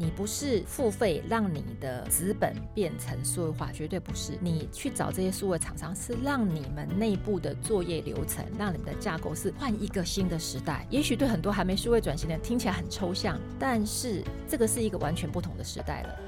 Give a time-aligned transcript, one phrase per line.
[0.00, 4.38] 你不是付费让你的资本变成数位化，绝对不是。
[4.40, 10.86] 你去找这些数位厂商，是让你们内部的作业流程，让你们的架构是换一个新的时代。
[10.88, 16.20] 也许对很多还没数位转型的人听起来很抽象，但是这个是一个完全不同的时代了。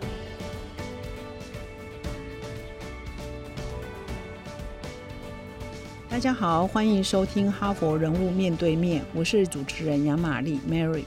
[6.09, 11.05] 大家好，欢迎收听《哈佛人物面对面》，我是主持人杨玛丽 Mary。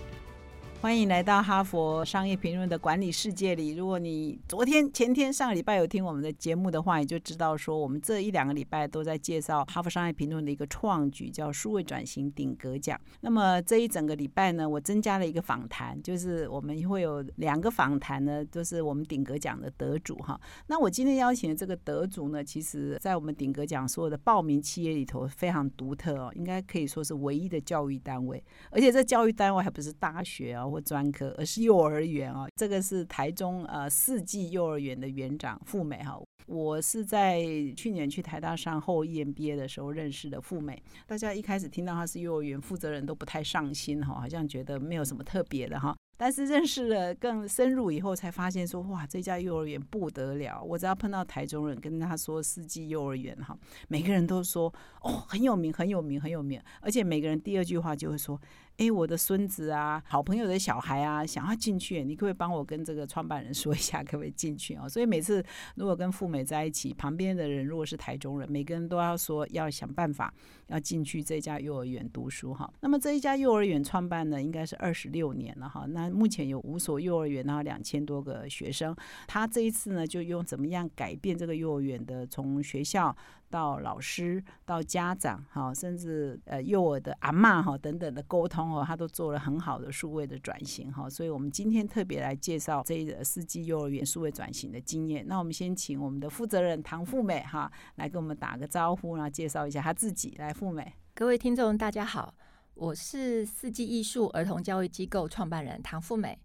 [0.84, 3.70] 欢迎来到哈佛商业评论的管理世界里。
[3.70, 13.00] 如果你昨天、前天、上个礼拜有听我们的节目的话，你就知道说，我们这一两个礼拜都在介绍哈佛商业评论的一个创举，叫数位转型顶格奖。
[13.22, 20.38] 那么这一整个礼拜呢，我增加了一个访谈，就是我们会有两个访谈呢，都是我们顶格奖的得主哈。
[20.68, 30.73] 那我今天邀请的这个得主呢，其实在我们顶格奖所有的报名企业里头非常独特哦，应该可以说是唯一的教育单位，而且这教育单位还不是大学啊。
[30.74, 32.48] 或专科，而是幼儿园啊。
[32.56, 36.20] 这个是台中呃四季幼儿园的园长富美哈。
[36.46, 37.42] 我是在
[37.78, 40.82] 去年去台大上后 EMBA 的时候认识的富美。
[41.08, 45.96] 大家一开始听到他是幼儿园负责人都不太上心哈，好像觉得没有什么特别的哈。
[46.18, 50.62] 但是认识了更深入以后，才发现说哇，这家幼儿园不得了。
[50.62, 56.62] 我只要碰到台中人，跟他说四季幼儿园哈，每个人都说哦很有名，很有名，很有名。
[56.82, 58.40] 而且每个人第二句话就会说。
[58.78, 64.90] 哎，我的孙子啊，好朋友的小孩啊，想要进去，你可不可以帮我跟这个创办人说一下，可不可以进去哦？
[64.90, 70.34] 所以每次如果跟富美在一起，旁边的人如果是台中人，每个人都要说要想办法
[70.68, 72.68] 要进去这家幼儿园读书哈。
[72.82, 75.86] 那么这一家幼儿园创办呢，应该是二十六年了哈。
[75.88, 78.96] 那目前有五所幼儿园，然后两千多个学生。
[79.28, 83.16] 他这一次呢，就用怎么样改变这个幼儿园的，从学校。
[83.54, 91.08] 到老师，到家长，哈，甚至呃幼儿的阿妈，哈等等的沟通哦，他都做了很好的数位的转型，哈。
[91.08, 95.24] 所以我们今天特别来介绍这个四季幼儿园数位转型的经验。
[95.28, 100.34] 那我们先请我们的负责人唐富美，哈，来跟我们打个招呼，然后介绍一下他自己。
[100.40, 102.34] 来，富美，各位听众大家好，
[102.74, 106.40] 我是四季艺术儿童教育机构创办人唐富美。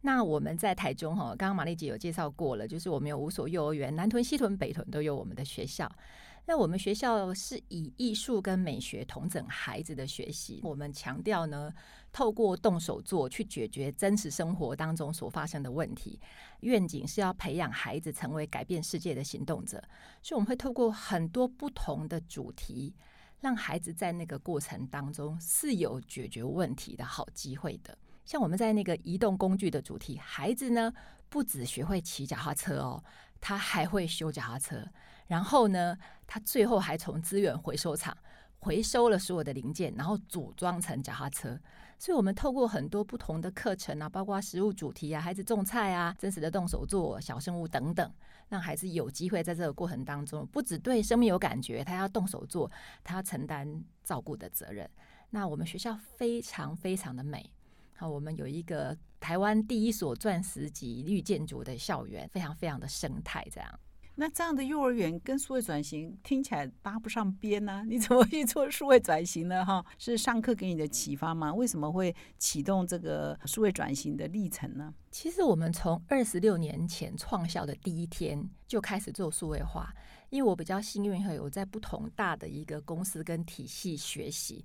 [0.00, 5.90] 那我们在台中哈，刚刚玛丽姐有介绍过了，就是我们有五所幼儿园，南屯、西屯、北屯都有我们的学校。
[6.46, 11.72] 那我们学校是以艺术跟美学同整孩子的学习，我们强调呢，
[12.12, 16.20] 透过动手做去解决真实生活当中所发生的问题。
[16.60, 19.82] 愿景是要培养孩子成为改变世界的行动者，
[20.22, 22.94] 所以我们会透过很多不同的主题，
[23.40, 27.96] 让孩子在那个过程当中是有解决问题的好机会的。
[28.26, 30.92] 像我们在那个移动工具的主题，孩子呢
[31.30, 33.02] 不只学会骑脚踏车哦，
[33.40, 34.86] 他还会修脚踏车。
[35.26, 35.96] 然后呢，
[36.26, 38.16] 他最后还从资源回收厂
[38.58, 41.58] 回收了所有的零件，然后组装成脚踏车。
[41.96, 48.12] 所以，我们透过很多不同的课程啊，包括食物主题啊、孩子种菜啊、真实的动手做小生物等等，
[48.48, 52.70] 让孩子有机会在这个过程当中，不只对生命有感觉，他要动手做，
[53.02, 54.90] 他要承担照顾的责任。
[55.30, 57.48] 那我们学校非常非常的美。
[57.94, 63.46] 好，我们有一个台湾第一所钻石级绿建筑的校园，非常非常的生态。
[63.50, 63.80] 这样，
[64.16, 67.84] 那这样的幼儿园跟数位转型听起来搭不上边呢？
[67.88, 69.64] 你怎么去做数位转型呢？
[69.64, 71.52] 哈，是上课给你的启发吗？
[71.52, 74.94] 为什么会启动这个数位转型的历程呢？
[75.10, 79.92] 其实我们从二十六年前创校的第一天就开始做数位化，
[80.30, 84.64] 因为我比较幸运，有在不同大的一个公司跟体系学习。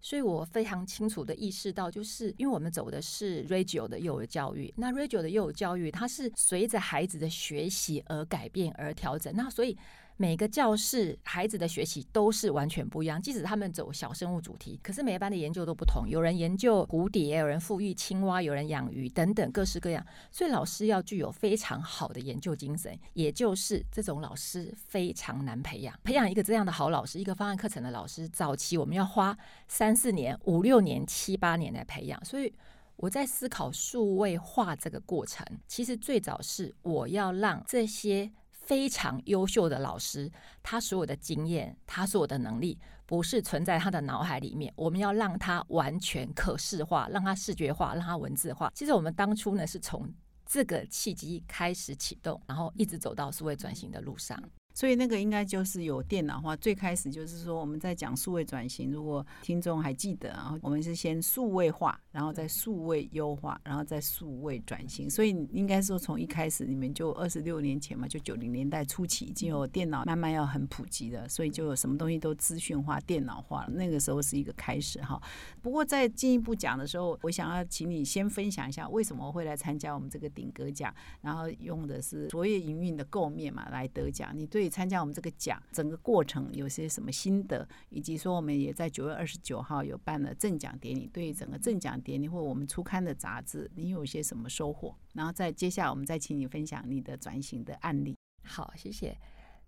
[0.00, 9.76] 所以我非常清楚的意识到，就是因为我们走的是 Radio 的幼儿教育，那 Radio 的幼儿教育，它是随着孩子的学习而改变而调整，那所以。
[10.20, 16.08] 每个教室孩子的学习都是完全不一样，即使他们走小生物主题，可是每一班的研究都不同。
[16.08, 20.04] 有人研究蝴蝶，有人富裕青蛙，有人养鱼等等，各式各样。
[20.32, 25.96] 所以老师要具有非常好的研究精神，也就是这种老师非常难培养。
[26.02, 32.24] 培养一个这样的好老师，一个方案课程的老师，早期我们要花三四年、五六年、七八年来培养。
[32.24, 32.52] 所以
[32.96, 38.28] 我在思考数位化这个过程，其实最早是我要让这些。
[38.68, 40.30] 非常优秀的老师，
[40.62, 44.70] 他所有的经验，他所有的能力，不是存在他的脑海里面。
[44.76, 48.70] 我们要让他完全可视化，让他视觉化，让他文字化。
[48.74, 50.06] 其实我们当初呢，是从
[50.44, 54.38] 这个契机开始启动，然后一直走到数位转型的路上。
[54.74, 56.54] 所以那个应该就是有电脑化。
[56.54, 61.98] 最开始就是说我们在讲数位转型，如果听众还记得啊，我们是先数位化。
[62.18, 65.08] 然后再数位优化，然后再数位转型。
[65.08, 73.70] 所以应该说，从一开始你们就二十六年前嘛，就九零年代初期已经有电脑慢慢要很普及的，所以就有什么东西都资讯化、电脑化了。
[73.70, 75.22] 那个时候是一个开始哈。
[75.62, 84.32] 不过在进一步讲的时候，我想要请你先分享一下为什么会来参加我们这个顶格奖，然后用的是卓越营运的构面嘛来得奖。
[84.34, 87.64] 你对参加我们这个奖整个过程有些什么心得？
[87.90, 94.96] 以及说我们也在九月二十九号有办了正奖典礼，对整个正奖典礼或我们初刊的杂志，你有一些什么收获？
[95.12, 98.16] 然后再接下来我们再请你分享你的转型的案例。
[98.42, 99.16] 好，谢谢。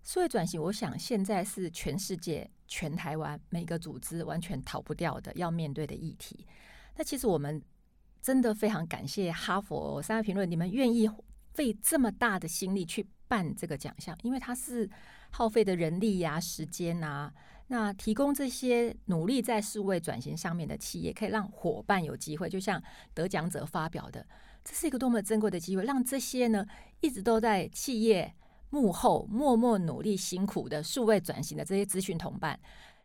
[0.03, 6.47] 数位转型，我想现在是全世界、全台湾每个组织完全逃不掉的要面对的议题。
[6.97, 7.61] 那其实我们
[8.19, 11.07] 真的非常感谢哈佛商业评论，你们愿意
[11.53, 14.89] 费这么大的心力去办这个奖项，因为它是
[15.29, 17.31] 耗费的人力呀、时间啊。
[17.71, 22.83] 那提供这些努力在数位转型上面的企业，可以让伙伴有机会，就像
[23.13, 24.27] 得奖者发表的，
[24.61, 26.65] 这是一个多么珍贵的机会，让这些呢
[26.99, 28.35] 一直都在企业
[28.71, 32.59] 幕后默默努力辛苦的数位转型的这些咨询同伴，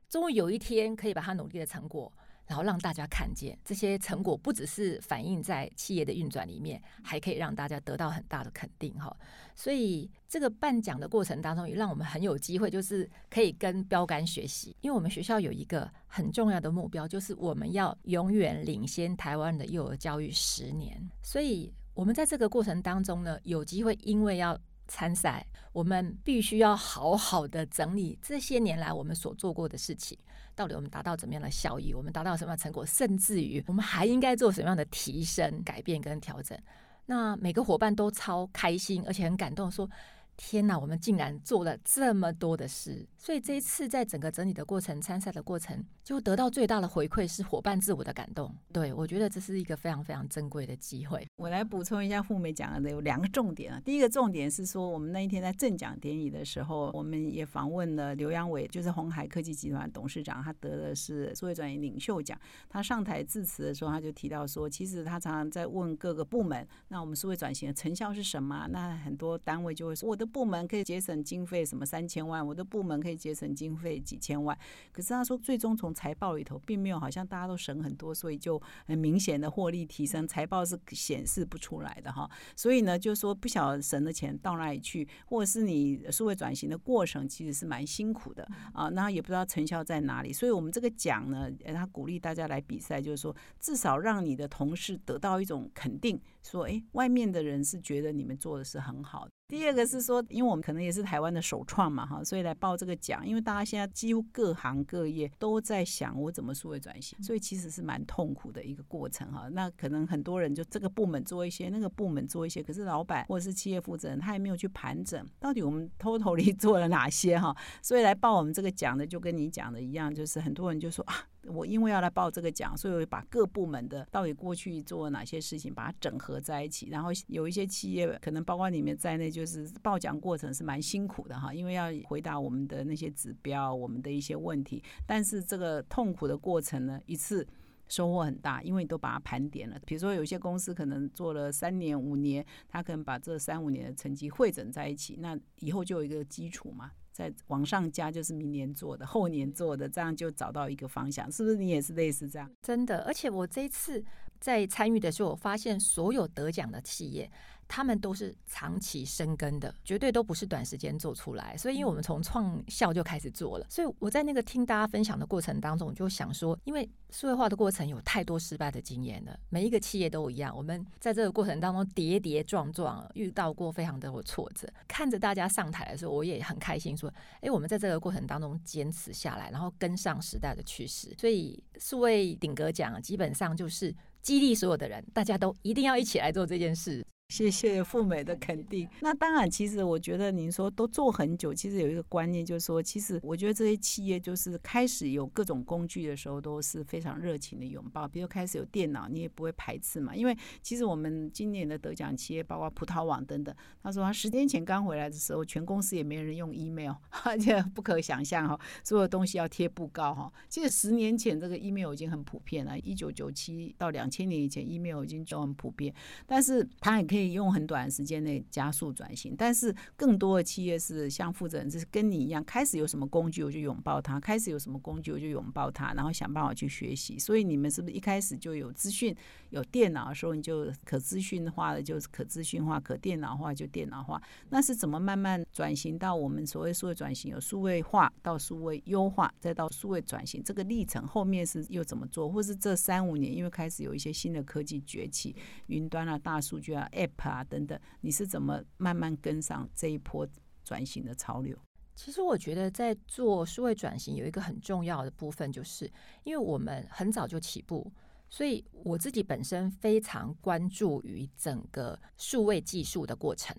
[0.09, 2.13] 终于有一天可以把他努力的成果。
[2.47, 9.15] 然后让大家看见这些成果，不只是反映在企业的运转里面，还可以让大家得到很大的肯定哈。
[9.55, 14.77] 所以这个颁奖的过程当中，也让我们很有机会，就是可以跟标杆学习。
[14.81, 21.11] 因为我们学校有一个很重要的目标，就是我们要永远领先台湾的幼儿教育十年。
[21.23, 30.17] 所以我们在这个过程当中呢，有机会因为要参赛，我们必须要好好的整理这些年来我们所做过的事情。
[30.55, 31.93] 到底我们达到怎么样的效益？
[31.93, 32.85] 我们达到什么样的成果？
[32.87, 36.59] 甚至于我们还应该做什么样的提升、改变跟调整？
[37.07, 39.89] 那每个伙伴都超开心，而且很感动，说。
[40.37, 43.07] 天哪，我们竟然做了这么多的事！
[43.17, 48.55] 所以这一次在整个整理的过程、参赛的过程，就得到最大的回馈是伙伴自我的感动。
[48.71, 51.27] 对我觉得这是一个非常非常珍贵的机会。
[51.37, 53.81] 我来补充一下富美讲的有两个重点啊。
[53.83, 62.39] 第一个重点是说，我们那一天在正奖典礼的时候，我们也访问了刘阳伟，就是红海科技集团董事长，他得的是数位转型领袖奖。
[62.69, 68.69] 他上台致辞的时候，他就提到说，其实他常常在问各个部门，那我们数位转型的成效是什么？
[68.71, 70.26] 那很多单位就会说，我的。
[70.27, 74.57] 部门可以节省经费什么三千万，我的部门可以节省经费几千万。
[74.93, 82.29] 可是他说，最终从财报里头并没有好像大家都省很多，所以就很明显的获利提升，财报是显示不出来的哈。
[82.55, 90.33] 所以呢，就是说不晓得省的钱到哪里去，或者是你数位转型的过程其实是蛮辛苦的啊，那也不知道成效在哪里。
[90.33, 99.29] 所以我们这个奖呢，他鼓励大家来比赛，就是说至少让你的同事得到一种肯定，说哎，外面的人是觉得你们做的是很好。
[99.49, 103.25] 第二个是说，因为我们可能也是台湾的首创嘛，哈，所以来报这个奖。
[103.25, 109.49] 因为大家现在几乎各行各业都在想我怎么数位转型，所以其实是蛮痛苦的一个过程哈。
[109.53, 117.57] 那可能很多人就这个部门做一些，那个部门做一些，可是老板或者是企业负责人他也没有去盘整，到底我们偷偷里做了哪些哈。
[117.81, 121.15] 所以来报我们这个奖的，就跟你讲的一样，就是很多人就说啊。
[121.49, 126.89] 我因为要来报这个奖，所以我把各部门的到底过去做了哪些事情，把它整合在一起。
[126.91, 134.83] 然后有一些企业可能包括你们在内，就是报奖过程是蛮辛苦的哈，因为要回答我们的那些指标，我们的一些问题。
[135.07, 137.47] 但是这个痛苦的过程呢，一次
[137.89, 139.79] 收获很大，因为你都把它盘点了。
[139.87, 146.91] 比如说有些公司可能做了三年、五年，他可能把这三五年的成绩汇整在一起，那以后就有一个基础嘛。
[147.17, 151.57] 再往上加就是明年做的，后年做的，这样就找到一个方向，是不是？
[151.57, 152.51] 你也是类似这样？
[152.61, 154.05] 真的，而且我这一次
[154.39, 157.31] 在参与的时候，我发现所有得奖的企业。
[157.69, 161.57] 他们都是长期生根的，绝对都不是短时间做出来。
[161.57, 170.57] 所以，因为我们从创校就开始做了，所以我在那个听大家分享的过程当中，我就想说，因为数位化的过程有太多失败的经验了，每一个企业都一样。
[170.57, 174.69] 我们在这个过程当中跌跌撞撞，遇到过非常多的挫折。
[174.87, 187.05] 看着大家上台的时候，我也很开心，说：“哎，我们在这个过程当中坚持下来，然后跟上时代的趋势。”所以，数位顶格奖基本上就是激励所有的人，大家都一定要一起来做这件事。
[187.29, 188.89] 谢谢富美的肯定。
[189.01, 198.07] 那当然，其实我觉得您说都做很久，其实有一个观念就是说，其实我觉得这些企业就是开始有各种工具的时候，都是非常热情的拥抱。
[198.07, 200.15] 比如开始有电脑，你也不会排斥嘛。
[200.15, 203.53] 因为其实我们今年的得奖企业，包括葡萄网等等，
[203.83, 210.33] 他说他十年前刚回来的时候，全公司也没人用 email， 而且不可想象哈，所有东西要贴布告哈。
[210.49, 215.93] 其实十年前这个 email 已经很普遍了，一九九七到两千年以前，email 已经就很普遍，
[216.25, 217.16] 但是他也可以。
[217.17, 219.35] 可以用很短的时间内加速转型。
[219.37, 227.19] 但是更多的企业是像负责人，就是跟你一样，开始有什么工具我就拥抱它，开始有什么工具我就拥抱它，然后想办法去学习。
[227.19, 229.17] 所以你们是不是一开始就有资讯、
[229.51, 234.21] 有电脑的时候，你就可资讯化的就是可资讯化，可电脑化就电脑化？
[234.51, 242.29] 那是怎么慢慢转型到我们所谓数位转型，有数位化到数位优化，再到数位转型这个历程后面是又怎么做？
[242.29, 245.35] 或是这三五年因为开始有一些新的科技崛起，
[245.69, 250.27] 云端啊、大数据啊、App 啊等等，你是怎么慢慢跟上这一波
[250.65, 251.57] 转型的潮流？
[251.95, 255.91] 其实我觉得在做数位转型有一个很重要的部分，就是
[256.25, 257.93] 因为我们很早就起步，
[258.29, 263.57] 所以我自己本身非常关注于整个数位技术的过程。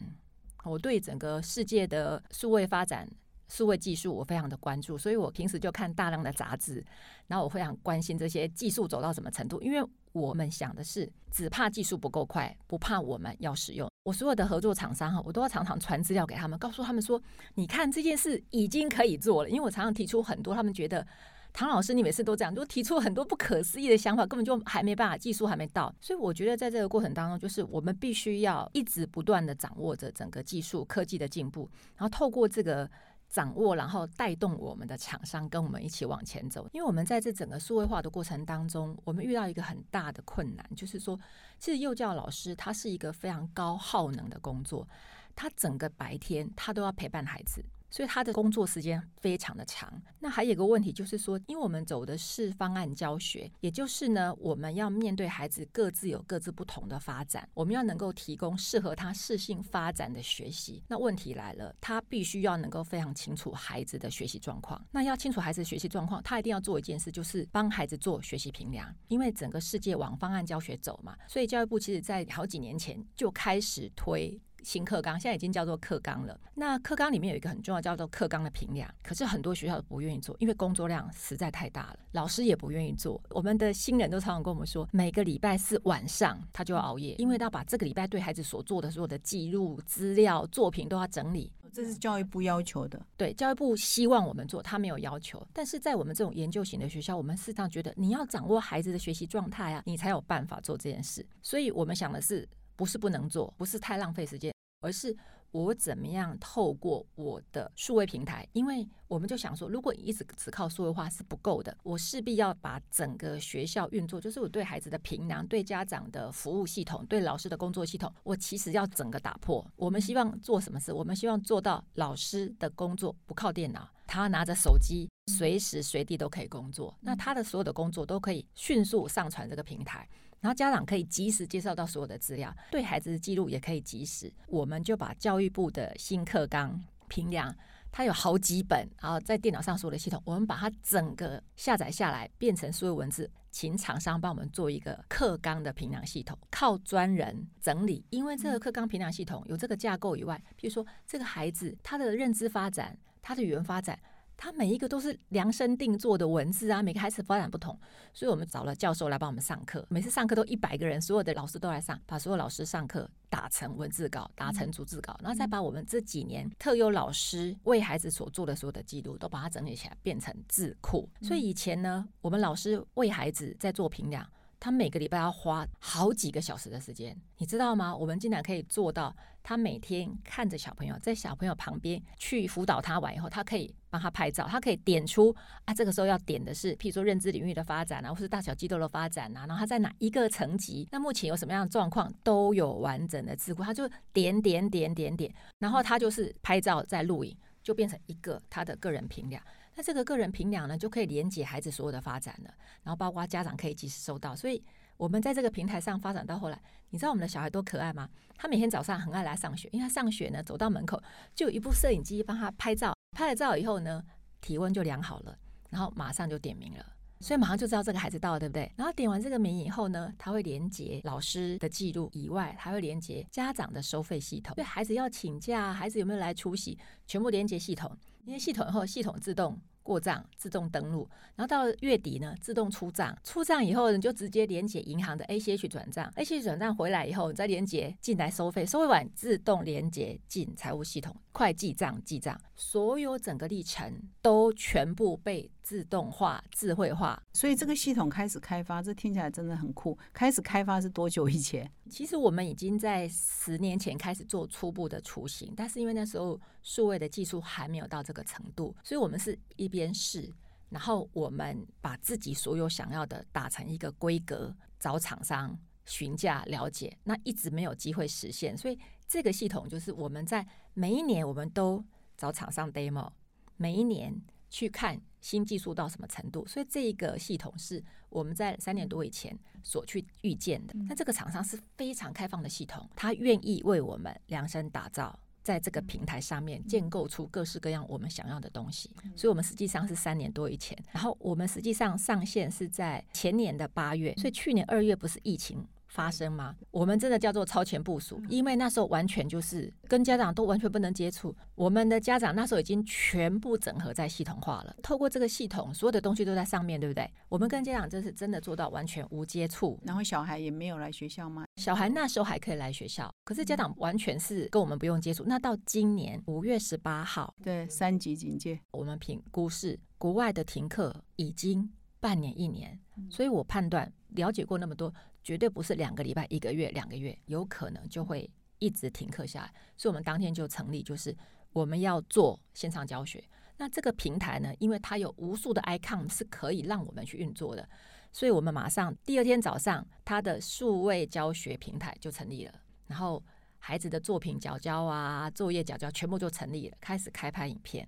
[0.64, 3.08] 我对整个世界的数位发展。
[3.50, 6.86] 数位技术我非常的关注，所以我平时就看大量的杂志，
[7.28, 9.62] 然后我非常关心这些技术走到什么程度。
[9.62, 13.90] 因为我们想的是，只怕技术不够快，不怕我们要使用。
[14.04, 17.22] 我所有的合作厂商哈，我都要常常传资料给他们，告诉他们说
[17.56, 21.06] ：“你看这件事已经可以做了。”因为我常常提出很多，他们觉得
[21.52, 25.94] 唐老师你每次都这样，都提出很多不可思议的想法，根本就还没办法，技术还没到。
[26.00, 32.90] 所以我觉得在这个过程当中，就是我们必须要一直不断的掌握着整个技术科技的进步，然后透过这个。
[33.30, 36.68] 掌握，然后带动我们的厂商跟我们一起往前走。
[36.72, 41.20] 因为我们在这整个数位化的过程当中，我们遇到一个很大的困难，就是说，
[41.60, 44.88] 其实幼教老师他是一个非常高耗能的工作，
[45.36, 47.64] 他整个白天他都要陪伴孩子。
[47.90, 50.02] 所以他的工作时间非常的长。
[50.20, 60.84] 那还有一个问题就是说，因为我们走的是方案教学，也就是呢，我们要面对孩子各自有各自不同的发展，我们要能够提供适合他适性发展的学习。
[60.88, 64.84] 那问题来了，他必须要能够非常清楚孩子的学习状况。
[64.92, 68.94] 那要清楚孩子的学习状况，他一定要做一件事，就是帮孩子做学习评量。
[69.08, 74.40] 因为整个世界往方案教学走嘛，所以教育部其实在好几年前就开始推。
[74.68, 76.38] 新课纲现在已经叫做课纲了。
[76.54, 78.94] 那课纲里面有一个很重要，叫做课纲的评量。
[79.02, 83.22] 可是很多学校都不愿意做，因为工作量实在太大了，老师也不愿意做。
[83.30, 91.50] 我们的新人都常常跟我们说，每个礼拜四晚上他就要熬夜，因为要把这个礼拜对孩子所做的所有的记录、资料、作品都要整理。
[91.72, 93.00] 这是教育部要求的。
[93.16, 95.42] 对，教育部希望我们做，他没有要求。
[95.54, 101.26] 但是在我们这种研究型的学校，我们事实上觉得你要掌握孩子的学习状态啊，你才有办法做这件事。
[101.42, 102.46] 所以我们想的是，
[102.76, 104.52] 不是不能做，不是太浪费时间。
[104.80, 105.16] 而是
[105.52, 119.66] 我怎么样透过我的数位平台，因为我们就想说，如果一直只靠数位化是不够的，我势必要把整个学校运作，就是我对孩子的评量、对家长的服务系统、对老师的工作系统，我其实要整个打破。
[119.78, 120.92] 我们希望做什么事？
[120.92, 130.08] 我们希望做到老师的工作不靠电脑，他拿着手机随时随地都可以工作，那他的所有的工作都可以迅速上传这个平台。
[130.40, 134.32] 然后家长可以及时接受到所有的资料，对孩子的记录也可以及时。
[134.48, 137.54] 我们就把教育部的新课纲评量，
[137.92, 148.06] 它有好几本，然后在电脑上所有的系统，我们把它整个下载下来，变成所有文字，请厂商帮我们做一个课纲的评量系统，靠专人整理。
[148.12, 153.98] 因为这个课纲评量系统有这个架构以外，譬如说这个孩子他的认知发展，他的语言发展。
[154.38, 157.78] 他每一个都是量身定做的文字啊，每个孩子发展不同，
[158.14, 159.86] 所以我们找了教授来帮我们上课。
[159.90, 171.10] 每次上课都一百个人，所有的老师都来上，把所有老师上课打成文字稿，打成逐字稿，然后再把我们这几年特优老师为孩子所做的所有的记录，都把它整理起来变成字库。
[171.22, 174.26] 所以以前呢，我们老师为孩子在做评量。
[174.60, 177.96] 他每个礼拜要花好几个小时的时间，你知道吗？
[177.96, 185.34] 我们竟然可以做到，他每天看着小朋友，在小朋友旁边去辅导他完以后，他可以帮他拍照，他可以点出
[185.66, 199.42] 啊，这个时候要点的是，譬如说认知领域的发展啊，或是大小肌肉的发展啊，然后他在哪一个层级，那目前有什么样的状况，都有完整的智库，他就点点点点点，然后他就是拍照在录影，就变成一个他的个人评量。
[199.78, 204.36] 那这个个人评量呢，就可以连接孩子所有的发展了，然后包括家长可以及时收到。
[204.36, 204.60] 所以，
[204.98, 208.10] 我们在这个平台上发展到后来，你知道我们的小孩多可爱吗？
[208.36, 211.00] 他每天早上很爱来上学，因为他上学呢，走到门口
[211.36, 214.04] 就有一部摄影机帮他拍照，拍了照以后呢，
[214.42, 215.38] 体温就量好了，
[215.70, 216.84] 然后马上就点名了，
[217.20, 218.72] 所以马上就知道这个孩子到了，对不对？
[218.78, 227.96] 然后点完这个名以后呢，他会连接老师的记录以外，还会连接家长的收费系统，对孩子要请假，孩子有没有来出席，全部连接系统。
[228.28, 233.18] 因为系统以后，系统自动过账、自动登录，然后到月底呢，自动出账。
[233.24, 243.90] 出账以后，你就直接连接银行的 ACH 转账，ACH 转账回来以后，你再连接进来收费，收费完自动连接进财务系统，快记账记账，所有整个历程
[244.22, 247.22] 都全部被自动化、智慧化。
[247.34, 249.98] 所以这个系统开始开发，这听起来真的很酷。
[250.14, 251.70] 开始开发是多久以前？
[251.90, 260.34] 其实我们已经在十年前开始做初步的雏形，但是因为那时候数位的技术还没有到这个程度，所以我们是一边试，
[260.70, 268.58] 然后我们把自己所有想要的打成一个规格，找厂商询价了解，那一直没有机会实现。
[268.58, 271.84] 所以这个系统就是我们在每一年我们都
[272.16, 273.12] 找厂商 demo，
[273.58, 276.46] 每一年去看新技术到什么程度。
[276.46, 280.74] 所以这一个系统是我们在三年多以前所去预见的。
[280.88, 285.20] 那这个厂商是非常开放的系统，他愿意为我们量身打造。
[285.44, 295.66] 在这个平台上面建构出各式各样我们想要的东西，所以我们实际上是三年多以前，然后我们实际上上线是在前年的八月，所以去年二月不是疫情。
[295.88, 296.56] 发生吗？
[296.72, 301.36] 我们真的叫做超前部署，因为那时候完全就是跟家长都完全不能接触。
[301.56, 307.10] 我们的家长那时候已经全部整合在系统化了，透过这个系统，所有的东西都在上面对不对？
[307.30, 309.80] 我们跟家长这是真的做到完全无接触。
[309.84, 311.46] 然后小孩也没有来学校吗？
[311.56, 315.24] 小孩那时候还可以来学校，可是家长完全是跟我们不用接触。
[315.26, 322.80] 那到今年五月十八号，对三级警戒，我们评估是国外的停课已经半年一年，
[323.10, 324.94] 所以我判断了解过那么多。
[325.28, 329.54] 绝对不是两个礼拜、一个月、两个月，有可能就会一直停课下来。
[329.76, 331.14] 所以，我们当天就成立，就是
[331.52, 333.22] 我们要做线上教学。
[333.58, 337.68] 那这个平台呢，因为它有无数的 icon 是可以让我们去运作的，
[338.14, 342.54] 所以我们马上第二天早上，它的数位教学平台就成立了。
[342.86, 343.22] 然后，
[343.60, 347.86] 孩子的作品角交啊、作业角交全部就成立了，开始开拍影片。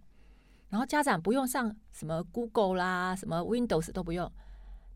[0.67, 4.29] 然后家长不用上什么 Google 啦、什么 Windows 都不用，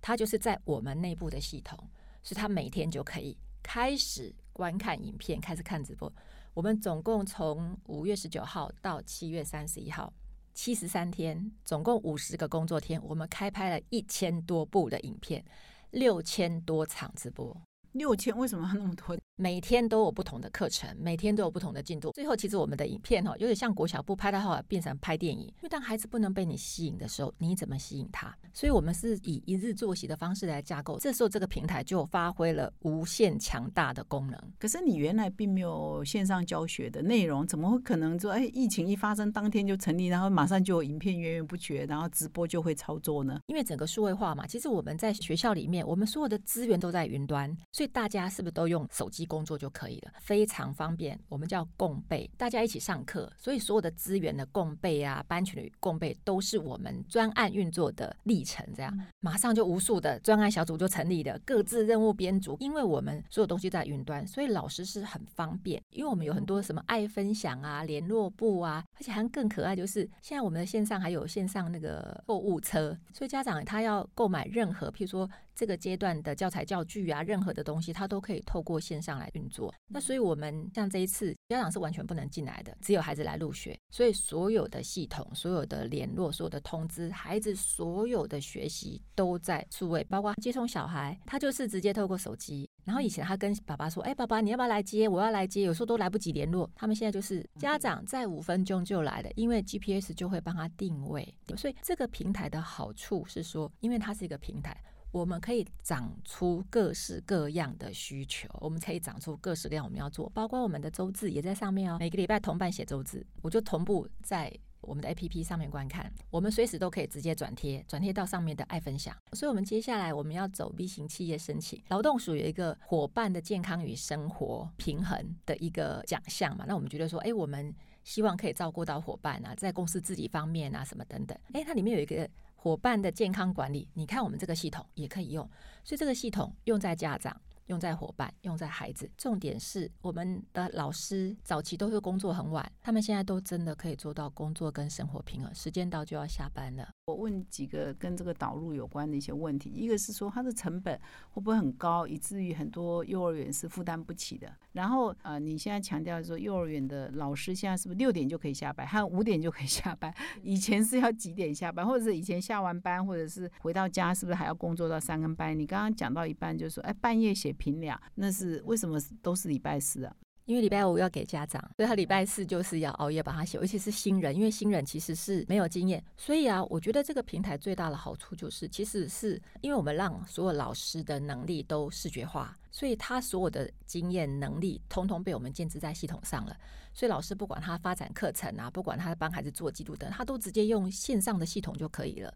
[0.01, 1.79] 它就是在我们内部的系统。
[2.23, 6.11] 是他每天就可以开始观看影片，开始看直播。
[6.53, 10.13] 我们总共从五月十九号到七月三十一号，
[10.53, 15.43] 七十三天，总共五十个工作天，我们开拍了一千多部的影片，
[15.91, 17.55] 六千多场直播。
[17.93, 19.17] 六千为什么要那么多？
[19.35, 22.11] 每天都有不同的课程，每天都有不同的进度。
[22.11, 25.47] 最后，其实我们的影片哈，有点像国小部拍到后来变成拍电影。
[25.47, 28.31] 因为当孩子不能被你吸引的时候，你怎么吸引他？
[28.53, 30.99] 所以我们是以一日作息的方式来架构。
[30.99, 34.39] 这时候，这个平台就发挥了无限强大的功能。
[34.59, 43.39] 可是你原来并没有线上教学的内容，怎么会可能说，哎，疫情一发生当天就成立，然后马上就有影片源源不绝，然后直播就会操作呢？
[43.47, 50.11] 因为整个数位化嘛，其实我们在学校里面，我们所有的资源都在云端，所以大家是不是都用手机工作就可以了？
[50.19, 58.65] 非常方便，我们叫共备，大家一起上课，所以所有的资源的共备啊，班群的共备都是我们专案运作的历程。
[58.75, 62.57] 这样，马上就无数的专案小组就成立了，各自任务编组。
[62.59, 65.81] 因为我们所有东西在云端，所以老师是很方便。
[65.89, 75.29] 因为我们有很多什么爱分享啊、联络部啊，而且还更可爱，就是现在我们的线上还有线上那个购物车，所以家长他要购买任何，譬如说。
[75.55, 79.73] 这个阶段的教材教具啊，任何的东西，它都可以透过线上来运作。
[79.87, 83.77] 那所以，我们像这一次，家长是完全不能进来的，只有孩子来入学。
[83.91, 92.69] 所以，所有的系统、所有的联络、所有的通知，孩子所有的学习都在数位，包括接送小孩，他就是直接透过手机。
[92.83, 95.07] 然后以前他跟爸爸说：“哎，爸爸，你要不要来接？
[95.07, 96.69] 我要来接。”有时候都来不及联络。
[96.75, 101.33] 他们现在就是家长在五分钟就来了，因为 GPS 就会帮他定位。
[101.55, 104.75] 所以，这个平台的好处是说，因为它是一个平台。
[105.13, 111.97] 我们可以长出各式各样的需求，我们可以长出各式各样我们要做，包括我们的周字也在上面哦。
[111.99, 116.11] 每个礼拜同伴写周字，我就同步在我们的 APP 上面观看。
[116.31, 119.15] 我们随时都可以直接转贴，转贴到上面的爱分享。
[119.33, 126.65] 所以，我们接下来我们要走 B 型企业申请，劳动署有一个伙伴的健康与生活平衡的一个奖项嘛？
[126.67, 127.71] 那我们觉得说，哎，我们
[128.03, 131.37] 希望可以照顾到伙伴啊，在公司自己方面啊，什么等等。
[131.53, 132.27] 哎，它里面有一个。
[132.63, 135.43] 伙伴的健康管理，你看我们这个系统也可以用，
[135.83, 137.35] 所以这个系统用在家长、
[137.67, 139.09] 用在伙伴、用在孩子。
[139.17, 146.89] 重点是我们的老师早期都是工作很晚，他们现在都真的可以做到工作跟生活平衡，时间到就要下班了。
[147.05, 150.99] 我问几个跟这个导入有关的一些问题，一个是说它的成本
[151.31, 154.49] 会不会很高，以至于很多幼儿园是负担不起的。
[154.71, 160.13] 然后呃，你现在强调说幼儿园的老师现在是不是六点就可以下班，有五点就可以下班？
[160.41, 165.57] 以前是要几点下班，或者是以前下完班或者是回到家，是不是还要工作到三更半？
[165.57, 170.15] 你刚刚讲到一半就说，哎，半夜写评量，那是为什么都是礼拜四啊？
[170.45, 186.53] 因为礼拜五要给家长，所以他礼拜四就是要熬夜把它写，而且是新人，因为新人其实是没有经验，所以啊，我觉得这个平台最大的好处就是，其实是因为我们让所有老师的能力都视觉化，所以他所有的经验能力通通被我们建置在系统上了，
[186.93, 192.33] 所以老师不管他发展课程啊，不管他帮孩子做记录等，他都直接用线上的系统就可以了。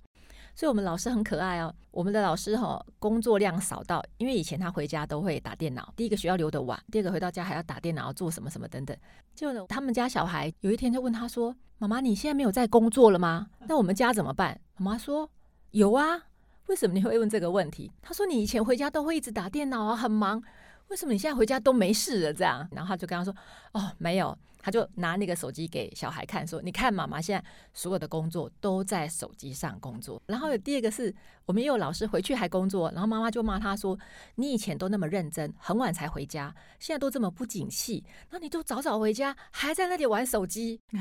[0.58, 1.72] 所以我们老师很可爱哦。
[1.92, 8.98] 我们的老师哈工作量少到，因为以前他回家都会打电脑，第一个学校留的晚，第二个回到家还要打电脑做什么什么等等。
[9.36, 13.50] 就呢，他们家小孩有一天就问他说：“妈妈，你现在没有在工作了吗？
[13.68, 15.30] 那我们家怎么办？”妈妈说
[15.72, 16.24] ：“有啊。”
[16.66, 17.92] 为什么你会问这个问题？
[18.02, 20.42] 他说：“你以前回家都会一直打电脑啊，很忙。
[20.88, 23.32] 为什么你现在回家都没事了？”这样，然后他就跟他说
[23.74, 24.36] ：“哦，没有。”
[24.68, 27.42] 他就拿那个手机给小孩看，说：“你看，妈妈现在
[27.74, 33.98] 所有的工作都在手机上工作。”然后第二个是我们也有老师回去还工作，然后妈妈就骂他说
[34.36, 40.82] ：“你以前都那么认真，很晚才回家，现在都这么不景气，那你都早早回家，还在那里玩手机。”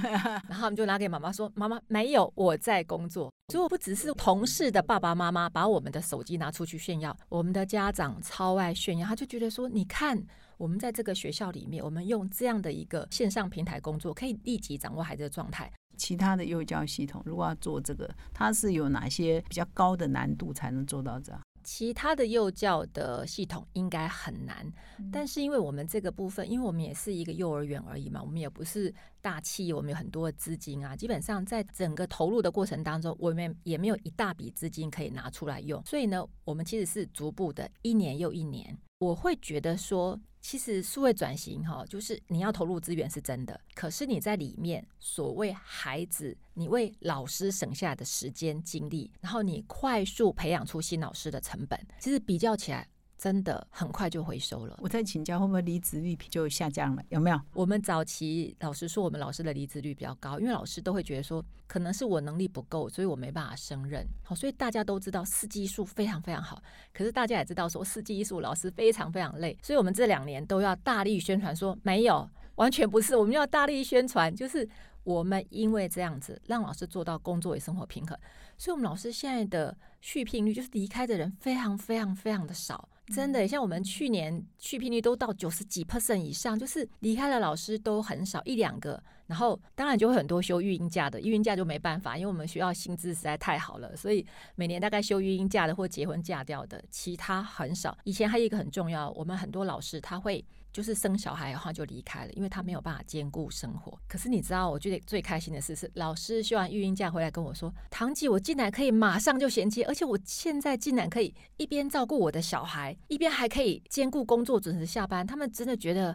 [0.49, 10.25] 然后我们就拿给妈妈说：“妈妈没有，我在工作。”如果不只是同事的爸爸妈妈把我们的手机拿出去炫耀，我们的家长超爱炫耀，他就觉得说：“你看。”
[10.59, 15.71] 我们在这个学校里面，我们用这样的一个线上平台工作，可以立即掌握孩子的状态。
[15.99, 21.41] 其他的幼教系统如果要做这个，它是有哪些比较高的难度才能做到这样？
[21.63, 24.73] 其他的幼教的系统应该很难，
[25.11, 30.95] 但是因为我们这个部分，因为我们也是一个幼儿园而已嘛，我们也不是大企业，我们有很多的资金啊。
[30.95, 38.79] 基本上在整个投入的过程当中，我们也没有一大笔资金可以拿出来用，所以呢，我们其实是逐步的一年又一年。
[38.99, 40.19] 我会觉得说。
[40.49, 52.87] 其实数位转型哈，就是你要投入资源是真的，可是你在里面所谓孩子，你为老师省下的时间精力，然后你快速培养出新老师的成本，其实比较起来。
[53.19, 54.79] 真的很快就回收了。
[54.81, 57.03] 我在请教，会不会离职率就下降了？
[57.09, 57.41] 有没有？
[57.55, 64.07] 我们早期老师说，我们老师的离职率比较高，因为老师都会觉得说，可能是我能力不够，所以我没办法胜任。
[64.23, 74.69] 好，所以大家都知道四技术非常非常好，可是大家也知道说四技术老师非常非常累，所以我们这两年都要大力宣传说，没有，完全不是，我们要大力宣传，就是
[75.05, 78.19] 我们因为这样子让老师做到工作与生活平衡，
[78.59, 82.89] 所以我们老师现在的续聘率就是离开的人非常非常非常的少。
[83.15, 97.97] 真的，像我们去年去聘率都到九十几 percent 以上，就是离开的老师都很少一两个，然后当然就会很多休育婴假的，育婴假就没办法，因为我们学校薪资实在太好了，所以每年大概休育婴假的或结婚嫁掉的，其他很少。
[98.05, 100.45] 以前还有一个很重要，我们很多老师他会。
[100.73, 103.99] 就是生小孩的话就离开了，因为他没有办法兼顾生活。
[104.07, 116.15] 可是你知道，我觉得最开心的事是，老师休完育婴假回来跟我说：“唐姐，我进来可以马上就衔接，而且我现在竟然可以一边照顾我的小孩，一边还可以兼顾工作，准时下班。”他们真的觉得。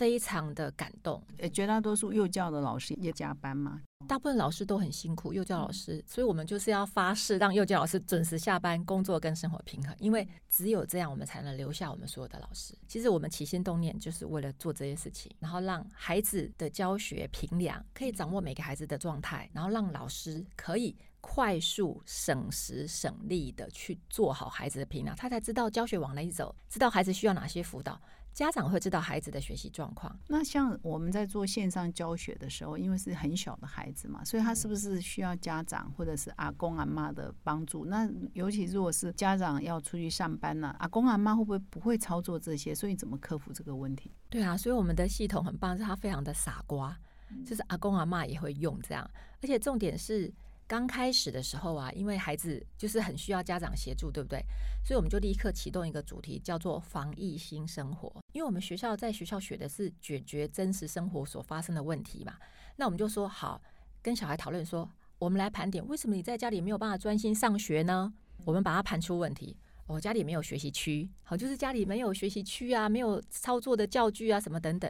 [0.00, 3.82] 非常的感动，呃，绝大多数幼教的老师也加班吗？
[4.08, 12.74] 大部分老师都很辛苦，幼教老师，所以我们就是要发誓，让幼教老师准时下班，工作跟生活平衡，因为只有这样，我们才能留下我们所有的老师。
[12.88, 28.00] 其实我们起心动念就是为了做这些事情，然后让孩子的教学平量，可以掌握每个孩子的状态，然后让老师可以快速、省时、省力的去做好孩子的平量，他才知道教学往哪里走，知道孩子需要哪些辅导。
[28.32, 30.18] 家长会知道孩子的学习状况。
[30.28, 37.84] 那像我们在做线上教学的时候，因为是很小的孩子嘛，所以他是不是需要家长或者是阿公阿妈的帮助？
[37.84, 42.74] 那尤其如果是家长要出去上班呢，阿公阿妈会不会不会操作这些？
[42.74, 44.12] 所以怎么克服这个问题？
[44.28, 46.96] 对啊，所以我们的系统很棒，是它非常的傻瓜，
[47.44, 49.10] 就是阿公阿妈也会用这样，
[49.42, 50.32] 而且重点是。
[50.70, 54.40] 刚开始的时候啊，因为孩子就是很需要家长协助，对不对？
[54.84, 58.08] 所以我们就立刻启动一个主题，叫做“防疫新生活”。
[58.32, 62.36] 因为我们学校在学校学的是解决真实生活所发生的问题嘛。
[62.76, 63.60] 那我们就说好，
[64.00, 68.12] 跟小孩讨论说，我们来盘点为什么你在家里没有办法专心上学呢？
[68.44, 69.56] 我们把它盘出问题。
[69.88, 74.88] 我家里没有学习区，好，就是家里没有学习区啊，没有操作的教具啊，什么等等。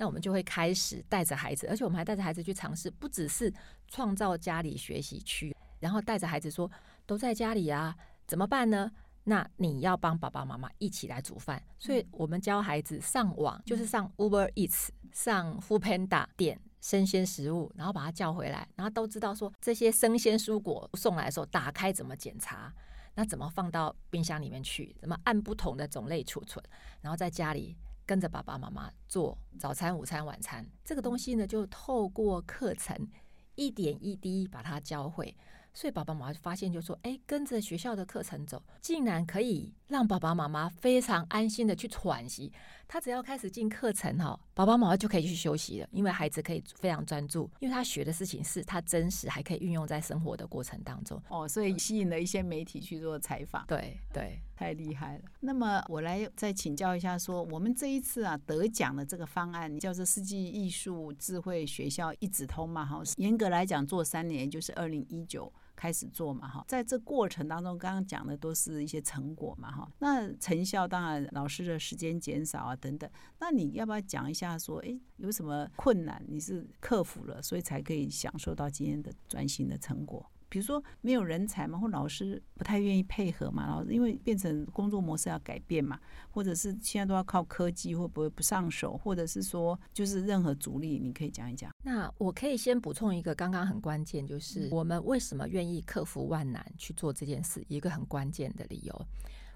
[0.00, 3.52] 那我们就会开始带着孩子，而且我们还带着孩子去尝试，不只是
[3.86, 6.68] 创造家里学习区，然后带着孩子说
[7.04, 7.94] 都在家里啊，
[8.26, 8.90] 怎么办呢？
[9.24, 22.72] 那你要帮爸爸妈妈一起来煮饭，所以我们教孩子上网，就是上 Uber Eats、上 Food Panda 点生鲜食物，然后把他叫回来，然后都知道说这些生鲜蔬果送来的时候打开怎么检查，
[23.16, 26.64] 那怎么放到冰箱里面去，怎么按不同的种类储存，
[27.02, 27.76] 然后在家里。
[28.10, 33.08] 跟着爸爸妈妈做早餐、午餐、晚餐，这个东西呢，就透过课程
[33.54, 35.36] 一点一滴把它教会。
[35.72, 42.52] 所以爸爸妈妈就发现，就说：“哎，跟着学校的课程走，竟然可以让爸爸妈妈非常安心的去喘息。
[42.86, 51.20] 他只要开始进课程哈，爸爸妈妈就可以去休息了，因为孩子可以非常专注，因为他学的事情是他真实，还可以运用在生活的过程当中。
[51.28, 53.64] 哦，所以吸引了一些媒体去做采访。
[53.68, 55.24] 对对，太厉害了。
[55.38, 65.52] 那么我来再请教一下，说我们这一次啊得奖的这个方案叫做“世纪艺术智慧学校一指通”嘛，哈，严格来讲做三年，就是二零一九。
[65.80, 69.90] 开始做嘛哈，在这过程当中，刚刚讲的都是一些成果嘛哈。
[70.00, 73.08] 那成效当然老师的时间减少啊等等。
[73.38, 80.30] 那你要不要讲一下说，哎，有什么困难你是克服了，所以才可以享受到今天的专心的成果？
[80.50, 88.98] 比如说没有人才嘛，或老师不太愿意配合嘛，老师因为变成工作模式要改变嘛，或者是现在都要靠科技，会不会不上手？
[88.98, 91.72] 或者是说就是任何阻力，你可以讲一讲。
[91.82, 99.06] 那我可以先补充一个，刚刚很关键，就是我们为什么愿意克服万难去做这件事，一个很关键的理由。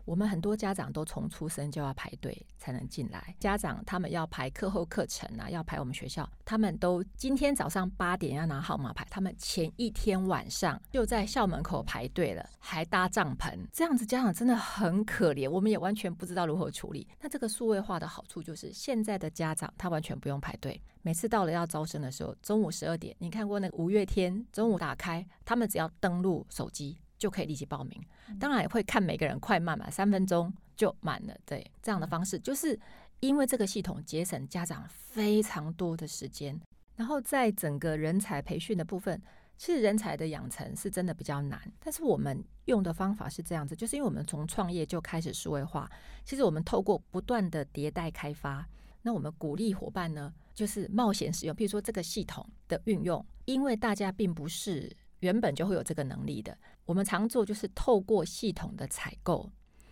[0.04, 17.06] 我们很多家长都从出生就要排队才能进来，家长他们要排课后课程啊，要排我们学校，他们都今天早上八点要拿号码牌，他们前一天晚上就在校门口排队了，还搭帐篷，这样子家长真的很可怜，我们也完全不知道如何处理。
[17.20, 26.98] 那这个数位化的好处就是，现在的家长他完全不用排队，每次到了要招生的时候，中午十二点，你看过那个五月天中午打开，他们只要登录手机。
[27.24, 27.98] 就可以立即报名，
[28.38, 31.34] 当然也会看每个人快慢嘛，三分钟就满了。
[31.46, 32.78] 对，这样的方式就是
[33.20, 36.60] 因为这个系统节省家长非常多的时间。
[36.96, 39.18] 然后在整个人才培训的部分，
[39.56, 41.58] 其实人才的养成是真的比较难。
[41.80, 45.90] 但是我们用的方法是这样子，就是因为我们从创业就开始数位化，
[46.26, 48.68] 其实我们透过不断的迭代开发，
[49.00, 51.56] 那我们鼓励伙伴呢，就是冒险使用。
[51.56, 54.94] 譬如说这个系统的运用，因为大家并不是。
[55.20, 56.54] 原本就会有这个能力的。
[56.84, 59.50] 我们常做就是透过系统的采购，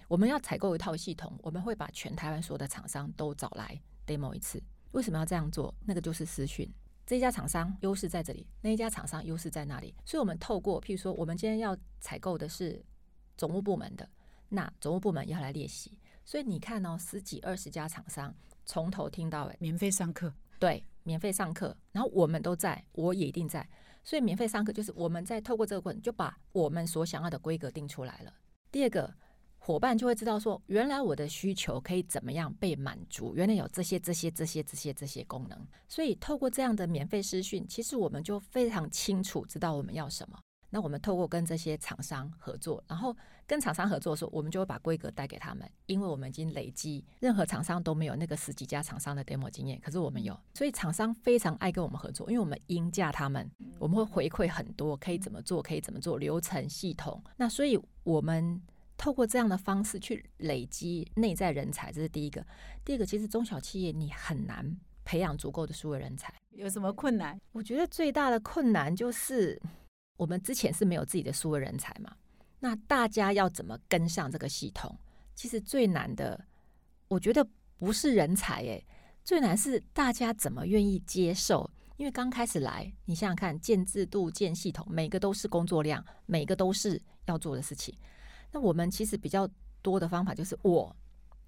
[0.08, 4.62] 我们要采购一套系统，我们会把全台湾所有的厂商都找来 demo 一次。
[4.92, 5.74] 为什么要这样做？
[5.86, 6.70] 那个就是私讯。
[7.06, 9.94] 这家厂商优势在这里，那一家厂商优势在那里？
[10.04, 12.84] 所以我们透过，譬如说，我们今天要采购的是
[13.36, 14.08] 总务部门的，
[14.50, 15.98] 那总务部门要来练习。
[16.24, 18.32] 所以你看哦，十几二十家厂商
[18.64, 23.68] 从头听到尾，免费上课，对，免费上课，然后我们都在，我也一定在。
[24.04, 28.32] 所以免费上课就是我们在透过这个过程，就把我们所想要的规格定出来了。
[28.70, 29.14] 第二个
[29.58, 35.66] 伙伴就会知道说，原来我的需求可以怎么样被满足，原来有这些这些这些这些这些功能。
[35.88, 40.38] 所以透过这样的免费私讯，其实我们就非常清楚知道我们要什么。
[40.70, 43.14] 那我们透过跟这些厂商合作，然后
[43.52, 53.46] 跟厂商合作的时候，我们就会把规格带给他们，因为我们已经累积，任何厂商都没有那个十几家厂商的 demo 经验，可是我们有，所以厂商非常爱跟我们合作，因为我们应价他们，
[53.78, 57.22] 我们会回馈很多，可以怎么做，可以怎么做，流程系统。
[57.36, 58.58] 那所以我们
[58.96, 62.42] 透过这样的方式去累积内在人才，这是第一个。
[62.86, 67.38] 第二个，其实中小企业你很难培养足够的数位人才，有什么困难？
[67.52, 69.60] 我觉得最大的困难就是。
[70.18, 72.14] 我们之前是没有自己的数位人才嘛？
[72.62, 74.96] 那大家要怎么跟上这个系统？
[75.34, 76.46] 其实最难的，
[77.08, 77.44] 我觉得
[77.76, 78.86] 不是人才，诶，
[79.24, 81.68] 最难是大家怎么愿意接受。
[81.96, 87.92] 因为刚开始来，你想想看，建制度、建系统，每个都是工作量，每个都是要做的事情。
[88.52, 89.48] 那我们其实比较
[89.82, 90.94] 多的方法就是我。